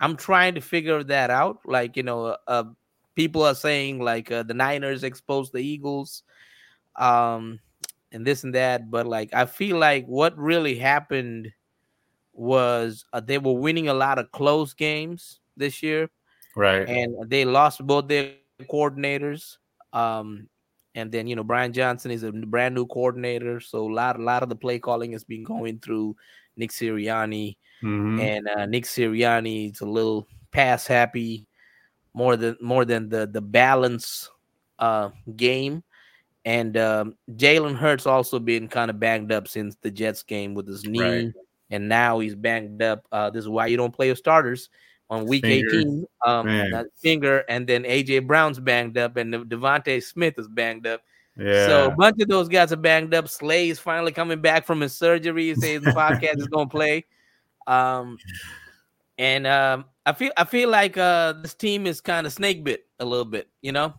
[0.00, 1.60] I'm trying to figure that out.
[1.64, 2.64] Like, you know, uh,
[3.14, 6.24] people are saying like uh, the Niners exposed the Eagles,
[6.96, 7.60] um,
[8.10, 8.90] and this and that.
[8.90, 11.52] But like, I feel like what really happened
[12.32, 16.10] was uh, they were winning a lot of close games this year,
[16.56, 16.88] right?
[16.88, 18.32] And they lost both their
[18.62, 19.58] coordinators.
[19.92, 20.48] Um,
[20.94, 24.22] and then you know Brian Johnson is a brand new coordinator, so a lot a
[24.22, 26.16] lot of the play calling has been going through
[26.56, 27.56] Nick Sirianni.
[27.82, 28.20] Mm-hmm.
[28.20, 31.46] And uh, Nick Sirianni is a little pass happy,
[32.14, 34.30] more than more than the the balance
[34.78, 35.82] uh, game.
[36.44, 40.66] And um, Jalen Hurts also been kind of banged up since the Jets game with
[40.66, 41.32] his knee, right.
[41.70, 43.06] and now he's banged up.
[43.12, 44.68] Uh, this is why you don't play your starters
[45.12, 45.78] on week finger.
[45.78, 46.06] 18.
[46.26, 51.02] Um, finger, and then AJ Brown's banged up, and DeVonta Smith is banged up.
[51.36, 51.66] Yeah.
[51.66, 53.28] So a bunch of those guys are banged up.
[53.28, 55.48] Slay is finally coming back from his surgery.
[55.48, 57.04] He says the podcast is gonna play.
[57.66, 58.16] Um,
[59.18, 62.86] and um, I feel I feel like uh, this team is kind of snake bit
[62.98, 63.94] a little bit, you know.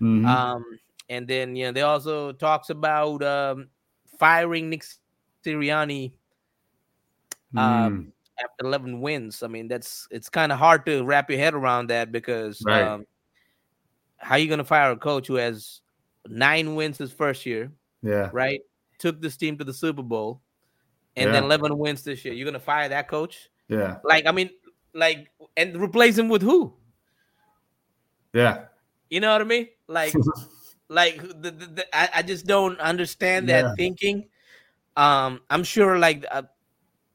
[0.00, 0.26] Mm-hmm.
[0.26, 0.64] Um,
[1.08, 3.68] and then you know they also talks about um,
[4.18, 4.84] firing Nick
[5.44, 6.12] Sirianni
[7.56, 8.12] um, mm.
[8.42, 9.42] After 11 wins.
[9.42, 12.82] I mean, that's it's kind of hard to wrap your head around that because right.
[12.82, 13.06] um,
[14.18, 15.80] how are you going to fire a coach who has
[16.28, 17.72] nine wins his first year?
[18.02, 18.60] Yeah, right.
[18.98, 20.42] Took this team to the Super Bowl
[21.16, 21.32] and yeah.
[21.32, 22.34] then 11 wins this year.
[22.34, 23.50] You're gonna fire that coach?
[23.68, 23.98] Yeah.
[24.04, 24.50] Like I mean,
[24.94, 26.74] like and replace him with who?
[28.32, 28.64] Yeah.
[29.08, 29.68] You know what I mean?
[29.88, 30.14] Like,
[30.88, 33.74] like the, the, the, I, I just don't understand that yeah.
[33.74, 34.28] thinking.
[34.96, 36.24] Um, I'm sure like.
[36.30, 36.42] Uh,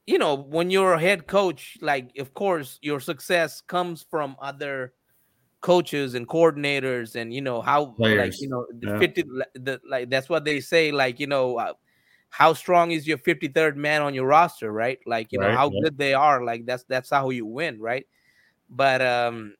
[0.06, 4.92] you know, when you're a head coach, like of course your success comes from other
[5.60, 8.18] coaches and coordinators, and you know how, Players.
[8.18, 8.98] like you know, the yeah.
[8.98, 10.92] fifty, the, like that's what they say.
[10.92, 11.72] Like you know, uh,
[12.36, 14.98] how strong is your 53rd man on your roster, right?
[15.06, 15.80] Like, you know, how yeah.
[15.84, 16.44] good they are.
[16.44, 18.06] Like that's that's how you win, right?
[18.68, 19.54] But um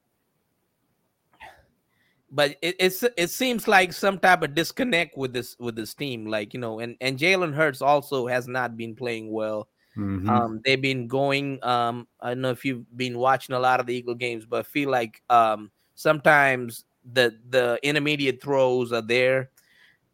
[2.31, 6.27] but it, it's it seems like some type of disconnect with this with this team.
[6.27, 9.69] Like, you know, and, and Jalen Hurts also has not been playing well.
[9.97, 10.29] Mm-hmm.
[10.29, 11.63] Um, they've been going.
[11.65, 14.61] Um, I don't know if you've been watching a lot of the Eagle games, but
[14.61, 19.51] I feel like um sometimes the the intermediate throws are there,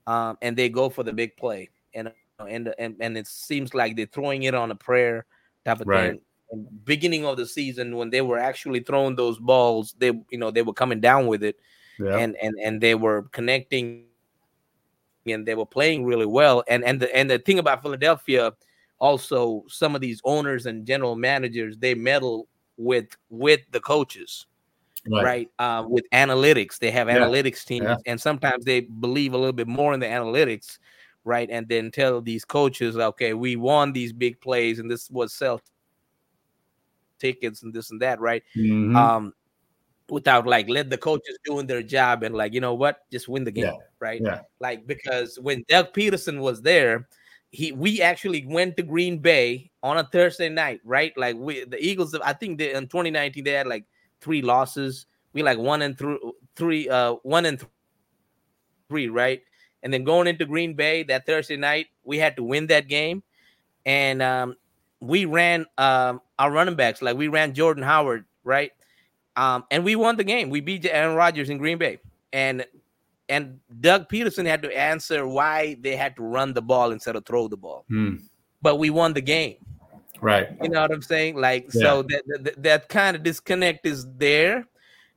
[0.06, 1.70] um, and they go for the big play.
[1.94, 5.26] And and and and it seems like they're throwing it on a prayer
[5.64, 6.12] type of right.
[6.12, 6.20] thing.
[6.50, 10.50] And beginning of the season, when they were actually throwing those balls, they you know
[10.50, 11.56] they were coming down with it,
[11.98, 12.16] yeah.
[12.16, 14.04] and and and they were connecting,
[15.26, 16.62] and they were playing really well.
[16.68, 18.52] And and the and the thing about Philadelphia,
[19.02, 22.48] also some of these owners and general managers they meddle
[22.78, 24.46] with with the coaches.
[25.10, 25.24] Right.
[25.24, 26.78] right, Uh, with analytics.
[26.78, 27.18] They have yeah.
[27.18, 27.96] analytics teams, yeah.
[28.06, 30.78] and sometimes they believe a little bit more in the analytics
[31.24, 31.48] right?
[31.50, 35.60] And then tell these coaches, okay, we won these big plays, and this was sell
[37.18, 38.42] tickets and this and that, right?
[38.56, 38.96] Mm-hmm.
[38.96, 39.32] Um,
[40.10, 43.44] without like let the coaches doing their job and like you know what, just win
[43.44, 43.78] the game, yeah.
[44.00, 44.22] right?
[44.60, 47.08] Like because when Doug Pederson was there,
[47.52, 51.12] he we actually went to Green Bay on a Thursday night, right?
[51.16, 53.84] Like we the Eagles, I think they, in 2019 they had like
[54.20, 55.06] three losses.
[55.34, 57.70] We like one and through three, uh, one and th-
[58.88, 59.42] three, right?
[59.82, 63.22] And then going into Green Bay that Thursday night, we had to win that game.
[63.84, 64.56] And um,
[65.00, 68.70] we ran um, our running backs, like we ran Jordan Howard, right?
[69.36, 70.50] Um, and we won the game.
[70.50, 71.98] We beat Aaron Rodgers in Green Bay.
[72.32, 72.64] And
[73.32, 77.24] and Doug Pederson had to answer why they had to run the ball instead of
[77.24, 77.84] throw the ball.
[77.88, 78.16] Hmm.
[78.60, 79.56] But we won the game.
[80.20, 80.48] Right.
[80.62, 81.36] You know what I'm saying?
[81.36, 81.82] Like Yeah.
[81.82, 84.68] so that that, that kind of disconnect is there.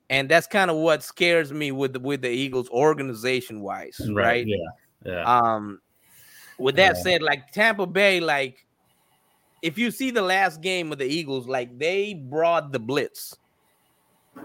[0.09, 4.45] And that's kind of what scares me with the, with the Eagles organization wise, right?
[4.47, 4.57] Yeah.
[5.05, 5.23] Yeah.
[5.23, 5.81] Um,
[6.57, 7.01] with that Yeah.
[7.03, 8.65] said, like Tampa Bay, like
[9.61, 13.35] if you see the last game of the Eagles, like they brought the blitz,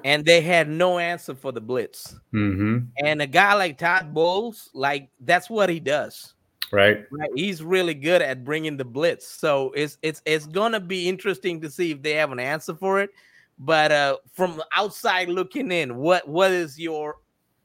[0.05, 2.15] and they had no answer for the blitz.
[2.33, 2.79] mm-hmm.
[3.05, 6.35] And a guy like Todd Bowles, like that's what he does.
[6.73, 7.05] Right.
[7.11, 9.27] Right, he's really good at bringing the blitz.
[9.27, 13.01] So it's it's it's gonna be interesting to see if they have an answer for
[13.01, 13.11] it.
[13.59, 17.17] But uh from outside looking in, what what is your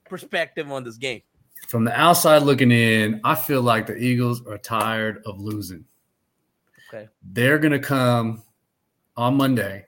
[0.05, 1.21] perspective on this game?
[1.67, 5.85] From the outside looking in, I feel like the Eagles are tired of losing.
[6.89, 7.07] Okay.
[7.23, 8.43] They're going to come
[9.17, 9.84] on Monday.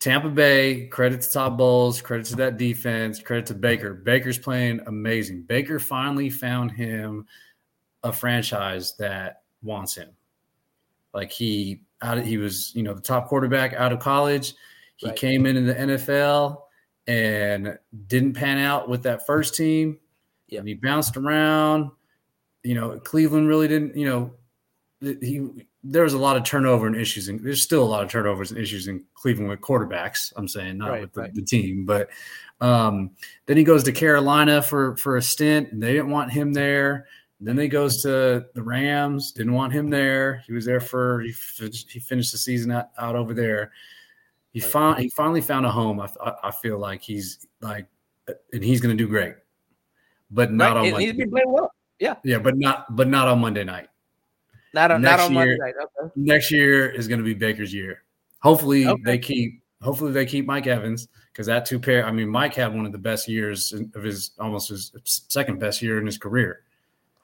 [0.00, 3.92] Tampa Bay, credit to Todd Bowles, credit to that defense, credit to Baker.
[3.92, 5.42] Baker's playing amazing.
[5.42, 7.26] Baker finally found him
[8.02, 10.08] a franchise that wants him.
[11.12, 14.54] Like he out of, he was, you know, the top quarterback out of college.
[14.96, 15.16] He Right.
[15.16, 16.62] came into the NFL
[17.06, 19.98] and didn't pan out with that first team.
[20.48, 20.60] Yeah.
[20.60, 21.90] And he bounced around.
[22.62, 24.34] You know, Cleveland really didn't, you know,
[25.02, 28.10] he there was a lot of turnover and issues and there's still a lot of
[28.10, 31.34] turnovers and issues in Cleveland with quarterbacks, I'm saying, not Right, with the, right.
[31.34, 31.86] the team.
[31.86, 32.10] But
[32.60, 33.12] um,
[33.46, 37.06] then he goes to Carolina for for a stint and they didn't want him there.
[37.42, 40.42] Then he goes to the Rams, didn't want him there.
[40.46, 41.32] He was there for he,
[41.88, 43.72] he finished the season out, out over there.
[44.52, 44.70] He Right.
[44.70, 46.00] found he finally found a home.
[46.00, 47.86] I, I, I feel like he's like,
[48.52, 49.36] and he's going to do great,
[50.30, 51.06] but not on Monday.
[51.06, 51.72] he's been playing well.
[51.98, 53.88] Yeah, Yeah, but not but not on Monday night.
[54.74, 55.74] Not on, not Next on Monday year- night.
[55.82, 56.12] Okay.
[56.16, 58.02] Next year is going to be Baker's year.
[58.40, 59.02] Hopefully Okay.
[59.04, 59.62] they keep.
[59.82, 62.04] Hopefully they keep Mike Evans because that two pair.
[62.06, 65.80] I mean, Mike had one of the best years of his almost his second best
[65.80, 66.64] year in his career,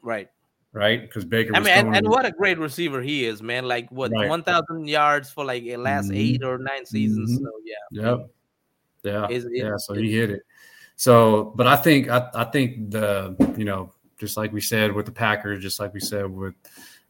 [0.01, 0.31] Right.
[0.73, 1.03] right?
[1.03, 1.55] Because Baker.
[1.55, 3.67] I was mean, and, and what a great receiver he is, man.
[3.69, 4.27] Like what Right.
[4.29, 6.17] one thousand yards for like the last Mhm.
[6.17, 7.39] eight or nine seasons.
[7.39, 7.45] Mhm.
[7.45, 8.03] So yeah.
[8.11, 8.31] Yep.
[9.03, 9.29] Yeah.
[9.29, 9.77] Is- yeah.
[9.77, 10.43] So he hit it.
[10.97, 15.05] So, but I think I, I think the you know just like we said with
[15.05, 16.55] the Packers, just like we said with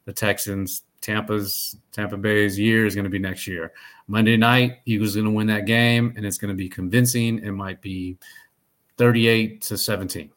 [0.07, 3.73] the Texans, Tampa's Tampa Bay's year is going to be next year.
[4.09, 7.45] Monday night, Eagles going to win that game, and it's going to be convincing.
[7.45, 8.17] It might be
[8.97, 10.31] thirty-eight to 17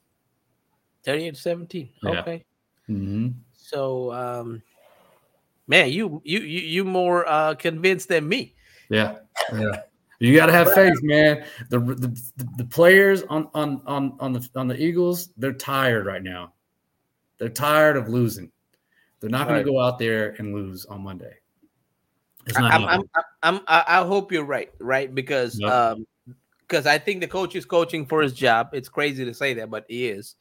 [1.04, 1.90] 38 to 17.
[2.04, 2.10] Yeah.
[2.10, 2.46] Okay.
[2.90, 3.30] Mm-hmm.
[3.54, 4.62] So um
[5.68, 8.56] man, you you you you more uh convinced than me.
[8.90, 9.18] Yeah,
[9.54, 9.82] yeah.
[10.20, 11.46] You got to have faith, man.
[11.70, 16.22] The, the the players on on on on the on the Eagles, they're tired right
[16.22, 16.54] now.
[17.38, 18.52] They're tired of losing.
[19.20, 19.66] They're not going Right.
[19.66, 21.36] to go out there and lose on Monday.
[22.48, 23.04] It's I- not I'm, I'm.
[23.44, 25.14] I'm, I I hope you're right, right?
[25.14, 25.72] Because Yep.
[25.72, 26.08] um,
[26.62, 28.70] because I think the coach is coaching for his job.
[28.74, 30.36] It's crazy to say that, but he is.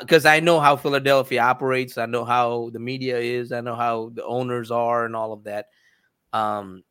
[0.00, 1.98] Because I know how Philadelphia operates.
[1.98, 3.52] I know how the media is.
[3.52, 5.66] I know how the owners are, and all of that.
[6.32, 6.82] Um,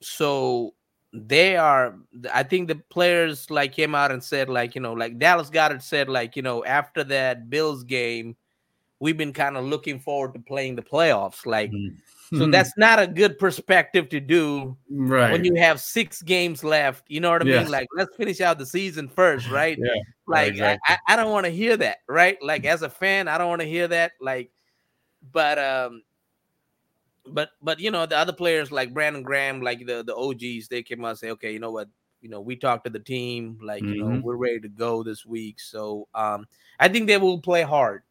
[0.00, 0.74] so
[1.12, 1.96] they are.
[2.32, 5.82] I think the players like came out and said, like you know, like Dallas Goedert
[5.82, 8.34] said, like you know, after that Bills game,
[9.00, 11.46] we've been kind of looking forward to playing the playoffs.
[11.46, 12.52] Like, so Mhm.
[12.52, 15.32] that's not a good perspective to do right.
[15.32, 17.04] when you have six games left.
[17.08, 17.64] You know what I Yes.
[17.64, 17.72] mean?
[17.72, 19.78] Like, let's finish out the season first, right?
[19.78, 19.94] Yeah,
[20.26, 20.96] Like, exactly.
[21.08, 22.36] I, I, don't want to hear that, right?
[22.42, 24.12] Like, as a fan, I don't want to hear that.
[24.20, 24.50] Like,
[25.32, 26.02] but um,
[27.26, 30.82] but but you know, the other players like Brandon Graham, like the the OGs, they
[30.82, 31.88] came out and say, okay, you know what?
[32.20, 34.22] You know, we talked to the team, like you know, Mhm.
[34.22, 35.60] we're ready to go this week.
[35.60, 36.46] So um,
[36.80, 38.02] I think they will play hard.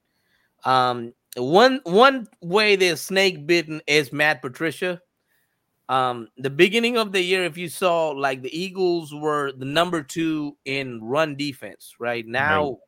[0.66, 5.02] Um, one one way they're snake bitten is Matt Patricia.
[5.90, 10.04] Um, the beginning of the year, if you saw, like the Eagles were the number
[10.04, 11.96] two in run defense.
[12.00, 12.80] Right now,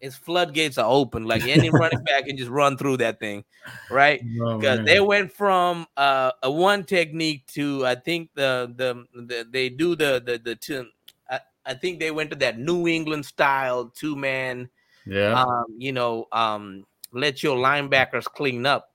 [0.00, 1.24] its floodgates are open.
[1.24, 3.44] Like any running back can just run through that thing,
[3.90, 4.24] right?
[4.40, 4.84] Oh, Because man.
[4.84, 9.96] they went from uh, a one technique to I think the the, the they do
[9.96, 10.88] the the the two.
[11.30, 14.68] I, I think they went to that New England style two man
[15.06, 18.92] yeah, um, you know, um, let your linebackers clean up.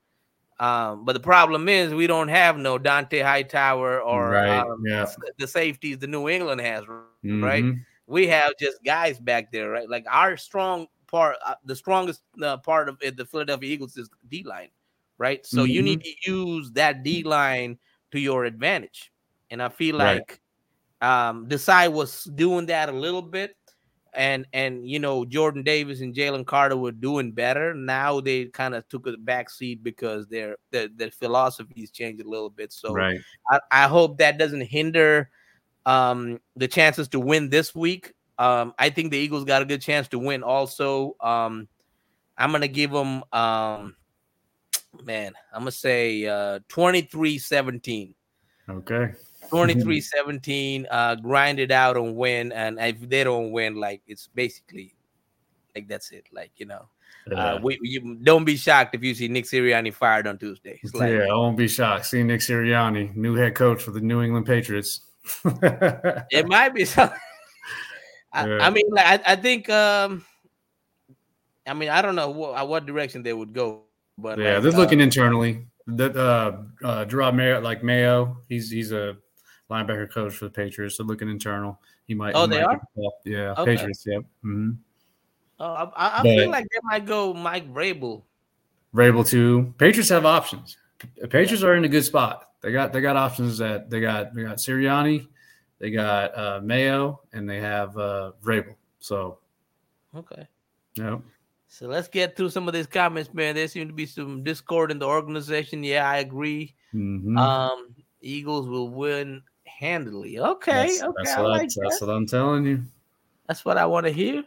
[0.60, 5.06] Um, but the problem is we don't have no Dont'a Hightower or Right, um, yeah.
[5.38, 6.84] the safeties the New England has.
[7.40, 7.64] right?
[7.64, 7.84] Mhm.
[8.06, 9.88] We have just guys back there, right?
[9.88, 14.08] Like our strong part, uh, the strongest uh, part of it, the Philadelphia Eagles is
[14.28, 14.68] D line,
[15.18, 15.44] right?
[15.44, 15.84] So you Mm-hmm.
[15.84, 17.78] need to use that D line
[18.12, 19.12] to your advantage,
[19.50, 20.22] and I feel Right.
[20.22, 20.40] like
[21.02, 23.56] um, Desai was doing that a little bit
[24.14, 27.74] and and you know Jordan Davis and Jalen Carter were doing better.
[27.74, 32.28] Now they kind of took a back seat because their their, their philosophies changed a
[32.28, 32.72] little bit.
[32.72, 33.20] So right.
[33.50, 35.30] I, I hope that doesn't hinder
[35.86, 38.12] um, the chances to win this week.
[38.38, 40.42] Um, I think the Eagles got a good chance to win.
[40.42, 41.68] Also, um,
[42.36, 43.96] I'm gonna give them, um,
[45.04, 48.14] man, I'm gonna say uh, 23-17.
[48.68, 49.12] Okay.
[49.50, 50.86] 23-17.
[50.90, 52.52] Uh, grind it out and win.
[52.52, 54.94] And if they don't win, like it's basically
[55.74, 56.26] like that's it.
[56.32, 56.86] Like you know,
[57.34, 60.78] uh, we you don't be shocked if you see Nick Sirianni fired on Tuesday.
[60.82, 62.06] It's like, yeah, I won't be shocked.
[62.06, 65.00] See Nick Sirianni, new head coach for the New England Patriots.
[65.44, 67.18] it might be something.
[68.32, 68.58] I, Yeah.
[68.60, 69.68] I mean, like I, I think.
[69.70, 70.24] um
[71.66, 73.82] I mean, I don't know what, what direction they would go,
[74.18, 75.66] but yeah, like, they're uh, looking internally.
[75.86, 79.16] The uh, uh, Jerod Mayo, like Mayo, he's he's a
[79.74, 80.96] linebacker coach for the Patriots.
[80.96, 81.80] They're looking internal.
[82.06, 82.34] He might.
[82.34, 82.76] Oh, he they might are?
[82.76, 83.20] get the call.
[83.24, 83.76] Yeah, Okay.
[83.76, 84.04] Patriots.
[84.06, 84.22] Yep.
[84.42, 84.70] hmm
[85.60, 88.22] Oh, I, I, But- feel like they might go Mike Vrabel.
[88.94, 89.72] Vrabel too.
[89.78, 90.76] Patriots have options.
[91.20, 92.50] The Patriots are in a good spot.
[92.60, 95.28] They got they got options that they got they got Sirianni,
[95.78, 98.74] they got uh, Mayo, and they have uh, Vrabel.
[99.00, 99.38] So
[100.16, 100.46] Okay.
[100.96, 101.18] yeah,
[101.68, 103.54] So let's get through some of these comments, man.
[103.54, 105.84] There seems to be some discord in the organization.
[105.84, 106.74] Yeah, I agree.
[106.94, 107.36] Mhm.
[107.38, 109.42] Um, Eagles will win
[109.78, 110.38] handily.
[110.38, 112.06] Okay, that's, okay, that's what I- like that's that.
[112.06, 112.82] what I'm telling you.
[113.46, 114.44] That's what I want to hear.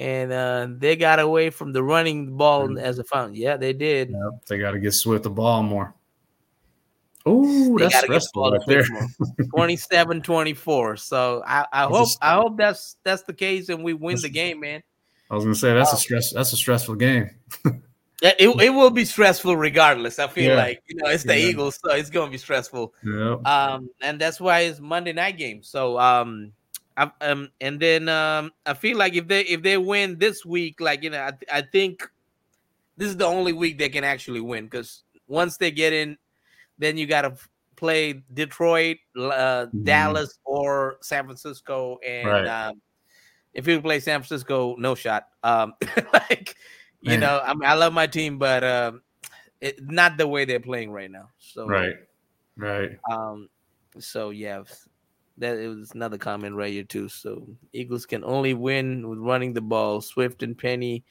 [0.00, 3.34] And uh, they got away from the running ball as a fountain.
[3.34, 4.08] Yeah, they did.
[4.10, 5.94] Yep, they got to get Swift the ball more.
[7.26, 8.84] Oh, that's gotta get the stressful right there.
[8.84, 10.98] Swift 27-24.
[10.98, 14.28] So I, I hope I hope that's that's the case and we win That's- the
[14.30, 14.82] game, man.
[15.30, 16.32] I was gonna say that's a stress.
[16.32, 17.30] That's a stressful game.
[18.22, 20.20] It, it, it will be stressful regardless.
[20.20, 20.56] I feel Yeah.
[20.56, 21.48] like you know it's the Yeah.
[21.48, 22.94] Eagles, so it's gonna be stressful.
[23.04, 23.46] Yep.
[23.46, 25.62] Um, and that's why it's Monday night game.
[25.64, 26.52] So um,
[26.96, 30.80] I, um, and then um, I feel like if they if they win this week,
[30.80, 32.08] like you know, I, I think
[32.96, 36.16] this is the only week they can actually win because once they get in,
[36.78, 37.34] then you got to
[37.74, 39.84] play Detroit, uh, Mhm.
[39.84, 42.46] Dallas, or San Francisco, and Right.
[42.46, 42.80] um,
[43.52, 45.26] if you play San Francisco, no shot.
[45.42, 45.74] Um,
[46.12, 46.54] like
[47.02, 49.02] you know, I mean, I love my team, but um,
[49.60, 51.28] it, not the way they're playing right now.
[51.38, 51.96] So Right.
[52.56, 52.98] Right.
[53.10, 53.48] um,
[53.98, 54.62] so yeah,
[55.38, 57.08] that it was another comment right here too.
[57.08, 60.00] So Eagles can only win with running the ball.
[60.00, 61.04] Swift and Penny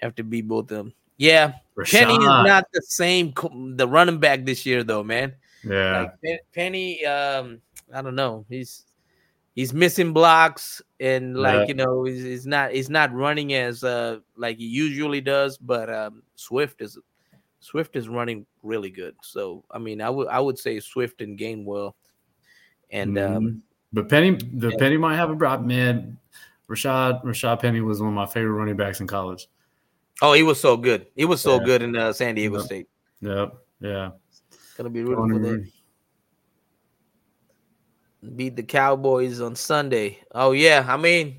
[0.00, 0.94] have to be both of them.
[1.18, 1.54] Yeah,
[1.84, 3.32] Penny is not the same
[3.76, 5.34] the running back this year though, man.
[5.64, 6.08] Yeah.
[6.22, 7.60] Like Penny, um,
[7.92, 8.44] I don't know.
[8.48, 8.84] He's
[9.56, 11.64] he's missing blocks and like Yeah.
[11.66, 15.58] you know he's, he's not he's not running as uh like he usually does.
[15.58, 16.96] But um, Swift is
[17.58, 19.16] Swift is running really good.
[19.22, 21.94] So I mean, I would I would say Swift and Gainwell,
[22.90, 23.60] and um, Mhm.
[23.92, 24.76] but Penny, the yeah.
[24.78, 25.62] Penny might have a drop.
[25.62, 26.16] Man,
[26.68, 29.48] Rashad Rashad Penny was one of my favorite running backs in college.
[30.22, 31.06] oh, he was so good.
[31.16, 31.64] He was so Yeah.
[31.64, 32.64] good in uh, San Diego Yeah.
[32.64, 32.88] State.
[33.20, 33.54] Yep.
[33.80, 34.10] Yeah.
[34.76, 35.72] Gonna be rooting for them.
[38.36, 40.18] Beat the Cowboys on Sunday.
[40.32, 41.38] Oh yeah, I mean,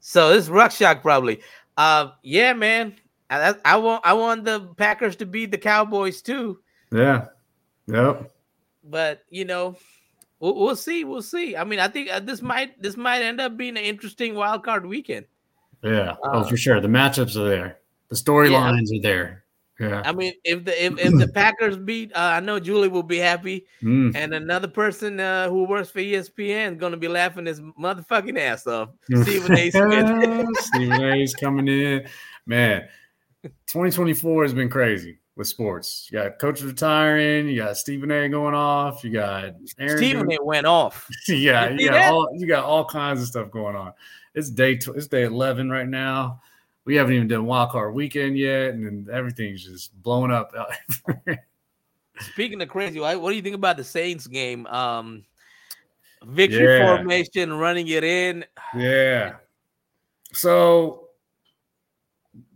[0.00, 1.40] so this is Ruckshock probably.
[1.76, 2.94] Uh, yeah, man.
[3.28, 6.60] I, I want I want the Packers to beat the Cowboys too,
[6.92, 7.26] Yeah.
[7.88, 8.30] Yep.
[8.84, 9.76] but you know,
[10.40, 11.04] we'll, we'll see.
[11.04, 11.56] We'll see.
[11.56, 14.64] I mean, I think uh, this might this might end up being an interesting wild
[14.64, 15.26] card weekend.
[15.82, 16.14] Yeah.
[16.22, 16.80] oh, Uh, for sure.
[16.80, 17.78] The matchups are there.
[18.08, 19.44] The storylines are there.
[19.78, 20.02] Yeah.
[20.04, 23.18] I mean, if the if, if the Packers beat, uh, I know Julie will be
[23.18, 24.14] happy, Mm.
[24.16, 28.66] and another person uh, who works for ESPN is gonna be laughing his motherfucking ass
[28.66, 28.88] off.
[29.22, 29.70] Stephen A.
[29.70, 30.46] Smith.
[30.60, 32.06] Stephen A's coming in.
[32.46, 32.88] Man,
[33.66, 36.08] 2024 has been crazy with sports.
[36.10, 37.48] You got coaches retiring.
[37.48, 38.28] You got Stephen A.
[38.28, 39.04] going off.
[39.04, 39.98] You got Aaron.
[39.98, 40.42] Stephen A.
[40.42, 41.06] went off.
[41.28, 42.12] yeah, You you got that?
[42.12, 43.92] all you got all kinds of stuff going on.
[44.34, 46.40] It's day tw- it's day 11 right now.
[46.86, 50.52] We haven't even done wild card weekend yet, and everything's just blowing up.
[52.20, 54.66] Speaking of crazy, what do you think about the Saints game?
[54.68, 55.24] Um,
[56.24, 56.78] victory Yeah.
[56.78, 58.44] formation, running it in.
[58.78, 59.36] Yeah.
[60.32, 61.08] So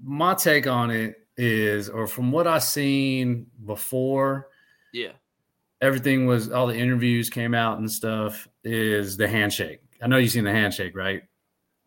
[0.03, 4.49] my take on it is, or from what I've seen before,
[4.93, 5.13] Yeah,
[5.81, 9.81] everything was all the interviews came out and stuff, is the handshake.
[10.03, 11.23] I know you've seen the handshake, right?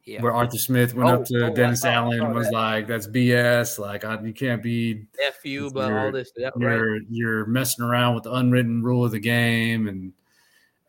[0.05, 0.21] Yeah.
[0.21, 2.53] Where Arthur Smith went Oh, up to oh, Dennis Allen and was that.
[2.53, 3.79] like, "That's BS.
[3.79, 6.31] Like, I, you can't be F you, but all this.
[6.35, 6.75] Yeah, right.
[6.75, 10.11] you're you're messing around with the unwritten rule of the game and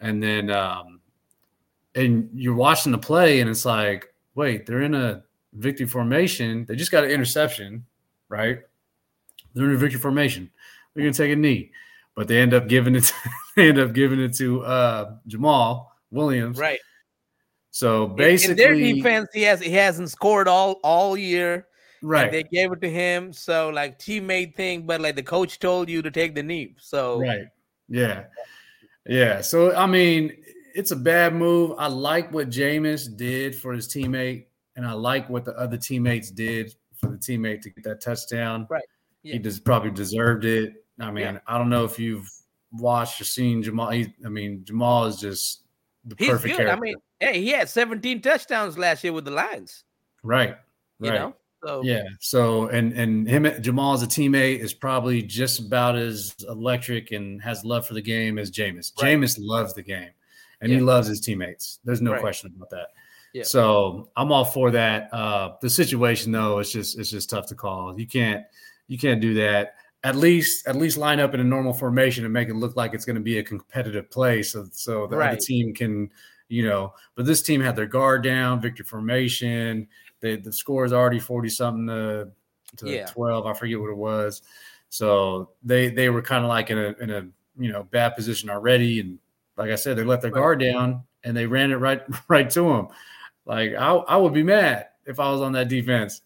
[0.00, 1.00] and then um
[1.94, 6.74] and you're watching the play and it's like wait they're in a victory formation they
[6.74, 7.84] just got an interception
[8.28, 8.58] right
[9.54, 10.50] they're in a victory formation
[10.92, 11.70] they're gonna take a knee
[12.16, 13.12] but they end up giving it
[13.56, 16.80] they end up giving it to uh Jamaal Williams Right.
[17.74, 21.66] So basically in their defense, he has he hasn't scored all all year.
[22.02, 23.32] and right They gave it to him.
[23.32, 26.76] So like teammate thing, but like the coach told you to take the knee.
[26.78, 27.46] So Right.
[27.88, 28.26] Yeah.
[29.06, 29.40] Yeah.
[29.40, 30.36] So I mean,
[30.76, 31.72] it's a bad move.
[31.76, 34.46] I like what Jameis did for his teammate,
[34.76, 38.68] and I like what the other teammates did for the teammate to get that touchdown.
[38.70, 38.84] Right.
[39.24, 39.32] Yeah.
[39.32, 40.74] He just probably deserved it.
[41.00, 41.38] I mean, yeah.
[41.48, 42.30] I don't know if you've
[42.70, 43.92] watched or seen Jamaal.
[43.92, 45.63] He, I mean, Jamaal is just
[46.04, 46.66] the He's perfect good.
[46.66, 46.76] character.
[46.76, 49.84] I mean, hey, he had 17 touchdowns last year with the Lions.
[50.22, 50.56] Right.
[51.00, 51.12] Right.
[51.12, 51.34] You know?
[51.64, 52.02] So yeah.
[52.20, 57.40] So and and him Jamaal as a teammate is probably just about as electric and
[57.42, 58.92] has love for the game as Jameis.
[59.00, 59.16] Right.
[59.16, 60.10] Jameis loves the game
[60.60, 60.78] and yeah.
[60.78, 61.78] he loves his teammates.
[61.84, 62.20] There's no right.
[62.20, 62.88] question about that.
[63.32, 63.44] Yeah.
[63.44, 65.12] So I'm all for that.
[65.12, 67.98] Uh, the situation though, it's just it's just tough to call.
[67.98, 68.44] You can't
[68.86, 69.74] you can't do that.
[70.04, 72.94] At least at least line up in a normal formation and make it look like
[72.94, 75.32] it's going to be a competitive play, so so the right.
[75.32, 76.10] other team can
[76.48, 76.94] you know.
[77.14, 79.88] But this team had their guard down, victory formation.
[80.20, 82.28] They, the score is already 40 something to,
[82.76, 83.06] to yeah.
[83.06, 83.46] 12.
[83.46, 84.42] I forget what it was.
[84.88, 87.26] So they they were kind of like in a in a
[87.58, 89.00] you know bad position already.
[89.00, 89.18] And
[89.56, 92.62] like I said, they let their guard down and they ran it right right to
[92.62, 92.88] them.
[93.44, 96.22] Like I, I would be mad if I was on that defense.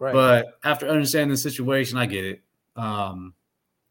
[0.00, 0.12] Right.
[0.12, 2.42] But after understanding the situation, I get it.
[2.78, 3.34] Um,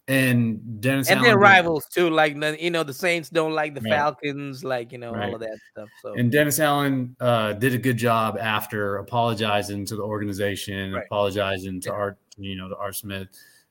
[0.07, 2.09] and Dennis and their rivals too.
[2.09, 3.91] Like you know, the Saints don't like the right.
[3.91, 5.27] Falcons, like you know right.
[5.27, 5.89] all of that stuff.
[6.01, 11.03] So and Dennis Allen uh, did a good job after apologizing to the organization, right.
[11.05, 11.95] apologizing to yeah.
[11.95, 13.27] Art, you know, to Art Smith,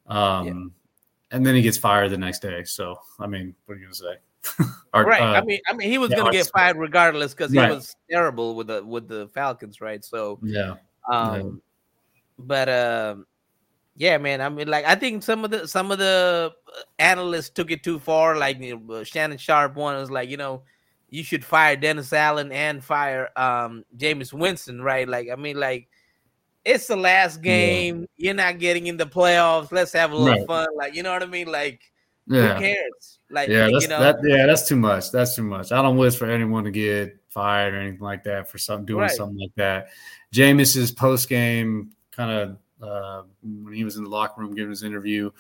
[0.09, 1.37] um, yeah.
[1.37, 2.65] and then he gets fired the next day.
[2.65, 4.65] So I mean, what are you gonna say?
[4.93, 5.23] Art, right.
[5.23, 6.53] Uh, I mean, I mean, he was yeah, gonna Art get Smith.
[6.53, 10.05] fired regardless because he was terrible with the with the Falcons, right?
[10.05, 10.75] So yeah.
[11.11, 11.63] Um,
[12.39, 13.21] but um.
[13.21, 13.25] Uh,
[13.97, 14.41] yeah, man.
[14.41, 17.83] I mean, like I think some of the some of the uh, analysts took it
[17.83, 18.37] too far.
[18.37, 18.59] Like
[19.05, 20.63] Shannon Sharpe, one was like, you know,
[21.09, 25.09] you should fire Dennis Allen and fire um Jameis Winston, right?
[25.09, 25.89] Like, I mean, like
[26.65, 28.01] it's the last game.
[28.01, 28.07] Yeah.
[28.17, 29.73] You're not getting in the playoffs.
[29.73, 30.47] Let's have a little right.
[30.47, 30.69] fun.
[30.77, 31.47] Like, you know what I mean?
[31.47, 31.81] Like,
[32.27, 32.55] yeah.
[32.55, 33.19] who cares?
[33.31, 35.13] Like, yeah, that's, you know, that, yeah, that's too much.
[35.13, 35.71] That's too much.
[35.71, 39.03] I don't wish for anyone to get fired or anything like that for something doing
[39.03, 39.11] right.
[39.13, 39.89] something like that.
[40.35, 44.83] Jameis's post game kind of uh, when he was in the locker room giving his
[44.83, 45.31] interview.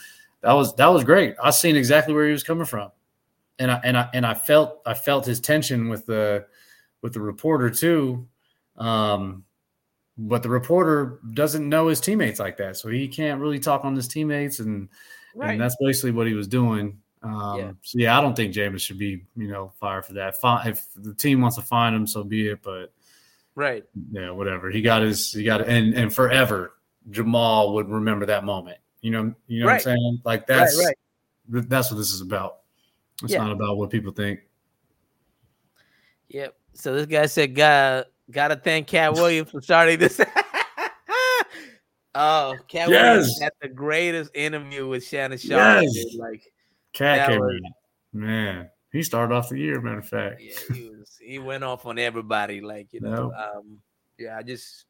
[0.43, 1.35] That was that was great.
[1.43, 2.91] I seen exactly where he was coming from,
[3.59, 6.47] and I and I and I felt I felt his tension with the
[7.03, 8.27] with the reporter too.
[8.77, 9.45] Um,
[10.19, 13.95] but the reporter doesn't know his teammates like that, so he can't really talk on
[13.95, 14.89] his teammates, and
[15.35, 15.53] right.
[15.53, 16.99] and that's basically what he was doing.
[17.23, 17.73] Um, yeah.
[17.83, 20.37] So yeah, I don't think Jameis should be you know fired for that.
[20.67, 22.63] If the team wants to find him, so be it.
[22.63, 22.93] But
[23.55, 24.71] right, yeah, whatever.
[24.71, 26.73] He got his, he got, and and forever
[27.11, 28.79] Jamaal would remember that moment.
[29.01, 29.75] You know, you know right.
[29.85, 30.21] what I'm saying?
[30.25, 30.97] Like that's right,
[31.49, 31.69] right.
[31.69, 32.59] that's what this is about.
[33.23, 33.39] It's yeah.
[33.39, 34.41] not about what people think.
[36.29, 36.57] Yep.
[36.75, 40.21] So this guy said, "Got gotta thank Katt Williams for starting this."
[42.15, 42.91] oh, Katt yes.
[42.91, 45.85] Williams had the greatest interview with Shannon Sharpe.
[45.85, 46.17] Yes.
[46.19, 46.43] Like
[46.93, 47.61] Katt came was,
[48.13, 48.71] man.
[48.93, 50.41] He started off the year, matter of fact.
[50.41, 51.19] Yeah, he was.
[51.21, 52.61] He went off on everybody.
[52.61, 53.57] Like you know, yep.
[53.57, 53.79] um,
[54.19, 54.37] yeah.
[54.37, 54.86] I just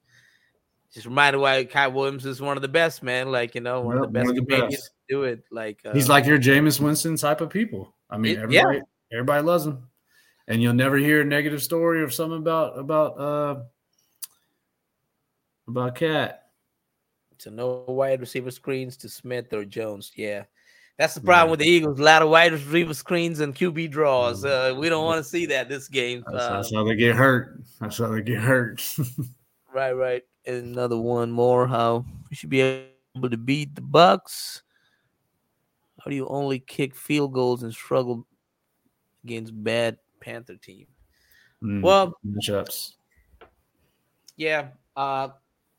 [0.93, 3.31] just reminded why Katt Williams is one of the best, man.
[3.31, 5.45] Like you know, one yep, of the best to do it.
[5.51, 7.95] Like uh, he's like your Jameis Winston type of people.
[8.09, 8.83] I mean, it, everybody, yeah.
[9.13, 9.89] everybody loves him,
[10.49, 13.63] and you'll never hear a negative story or something about about uh
[15.69, 16.45] about Katt.
[17.39, 20.13] So no wide receiver screens to Smith or Jones.
[20.17, 20.45] Yeah.
[20.99, 21.51] That's the problem yeah.
[21.51, 22.01] with the Eagles.
[22.01, 24.47] A lot of wide receiver screens and QB draws.
[24.47, 26.25] Uh, we don't want to see that this game.
[26.33, 27.61] That's, um, that's, how they get hurt.
[27.79, 28.83] That's how they get hurt.
[29.75, 31.67] right, right another one more.
[31.67, 34.63] How we should be able to beat the Bucks.
[35.99, 38.27] How do you only kick field goals and struggle
[39.25, 40.87] against bad Panther team?
[41.63, 42.93] Mm, well, matchups.
[44.37, 45.29] Yeah, uh,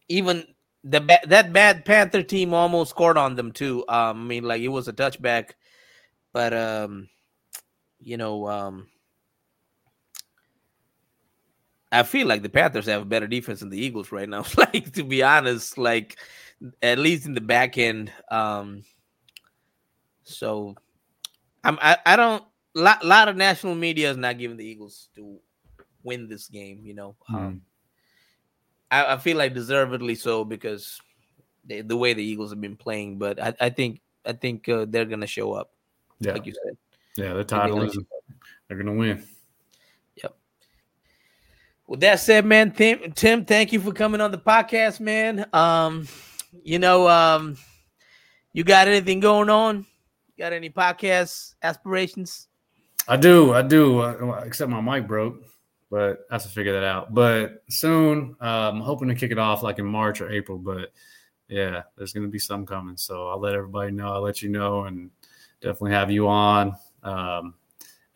[0.10, 0.46] even
[0.84, 3.86] the ba- that bad Panther team almost scored on them too.
[3.88, 5.52] Um, I mean, like it was a touchback,
[6.34, 7.08] but um,
[8.00, 8.88] you know, um,
[11.98, 14.46] I feel like the Panthers have a better defense than the Eagles right now.
[14.58, 16.18] like to be honest, like
[16.82, 18.12] at least in the back end.
[18.30, 18.84] Um,
[20.24, 20.76] so
[21.64, 22.44] I'm I, I don't
[22.76, 25.40] lot lot of national media is not giving the Eagles to
[26.04, 26.82] win this game.
[26.84, 27.36] You know, mm.
[27.36, 27.62] um,
[28.92, 31.02] I, I, feel like deservedly so because
[31.66, 33.18] they, the way the Eagles have been playing.
[33.18, 35.72] But I, I think I think uh, they're gonna show up.
[36.20, 36.78] Yeah, like you said.
[37.18, 37.98] Yeah, the title is
[38.68, 39.26] they're gonna win.
[41.88, 45.48] With that said, man, Tim, Tim, thank you for coming on the podcast, man.
[45.54, 46.06] Um,
[46.62, 47.56] you know, um,
[48.52, 49.86] you got anything going on?
[50.38, 52.50] Got any podcast aspirations?
[53.08, 54.00] I do, I do.
[54.00, 55.42] Uh, except my mic broke,
[55.90, 57.14] but I have to figure that out.
[57.14, 60.58] But soon, uh, I'm hoping to kick it off like in March or April.
[60.58, 60.92] But
[61.48, 62.98] yeah, there's to be some coming.
[62.98, 64.12] So I'll let everybody know.
[64.12, 65.10] I'll let you know, and
[65.62, 66.76] definitely have you on.
[67.02, 67.54] Um,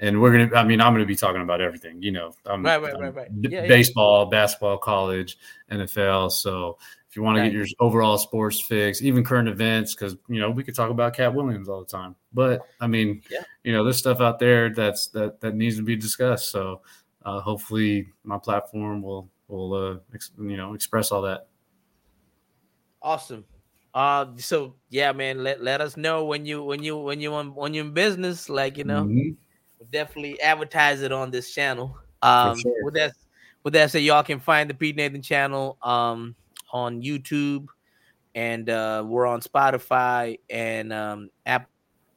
[0.02, 0.60] and we're gonna.
[0.60, 2.02] I mean, I'm gonna be talking about everything.
[2.02, 3.28] You know, I'm, right, right, right, right.
[3.40, 4.30] Yeah, baseball, yeah.
[4.30, 5.38] basketball, college,
[5.72, 6.32] NFL.
[6.32, 7.44] So if you want right.
[7.46, 10.90] to get your overall sports fix, even current events, because you know we could talk
[10.90, 12.16] about Katt Williams all the time.
[12.34, 13.44] But I mean, yeah.
[13.64, 16.50] you know, there's stuff out there that's that that needs to be discussed.
[16.50, 16.82] So
[17.24, 21.48] uh, hopefully, my platform will will uh, ex- you know express all that.
[23.04, 23.46] Awesome.
[23.94, 27.54] Uh, so yeah, man, let let us know when you when you when you on
[27.54, 29.32] when you're in business, like you know, mm-hmm.
[29.92, 31.98] Definitely advertise it on this channel.
[32.22, 32.84] Um, sure.
[32.84, 33.14] with that
[33.64, 35.78] with that said, y'all can find the Pete Nathan channel.
[35.82, 36.36] Um
[36.72, 37.68] on YouTube,
[38.36, 41.68] and uh, we're on Spotify and um, Apple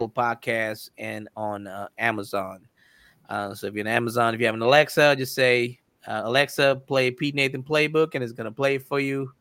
[0.00, 2.66] Podcasts and on uh, Amazon.
[3.28, 6.82] Uh, so if you're on Amazon, if you have an Alexa, just say uh, Alexa,
[6.86, 9.32] play Pete Nathan playbook, and it's gonna play for you.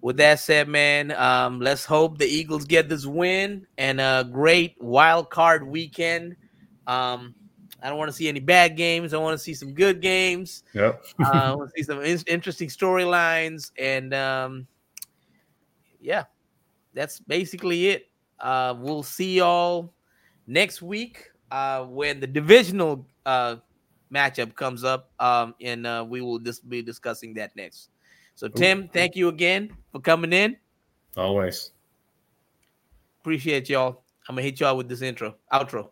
[0.00, 4.76] With that said, man, um, let's hope the Eagles get this win and a great
[4.78, 6.36] wild card weekend.
[6.86, 7.34] Um,
[7.82, 9.14] I don't want to see any bad games.
[9.14, 10.64] I want to see some good games.
[10.74, 11.04] Yep.
[11.24, 14.66] uh, I want to see some in- interesting storylines, and um,
[16.00, 16.24] yeah,
[16.94, 18.08] that's basically it.
[18.40, 19.92] Uh, we'll see y'all
[20.46, 23.56] next week uh, when the divisional uh,
[24.12, 27.90] matchup comes up, um, and uh, we will just be discussing that next.
[28.34, 30.56] So, Tim, thank you again for coming in.
[31.16, 31.72] Always.
[33.20, 34.04] Appreciate y'all.
[34.28, 35.88] I'm gonna hit y'all with this intro, outro.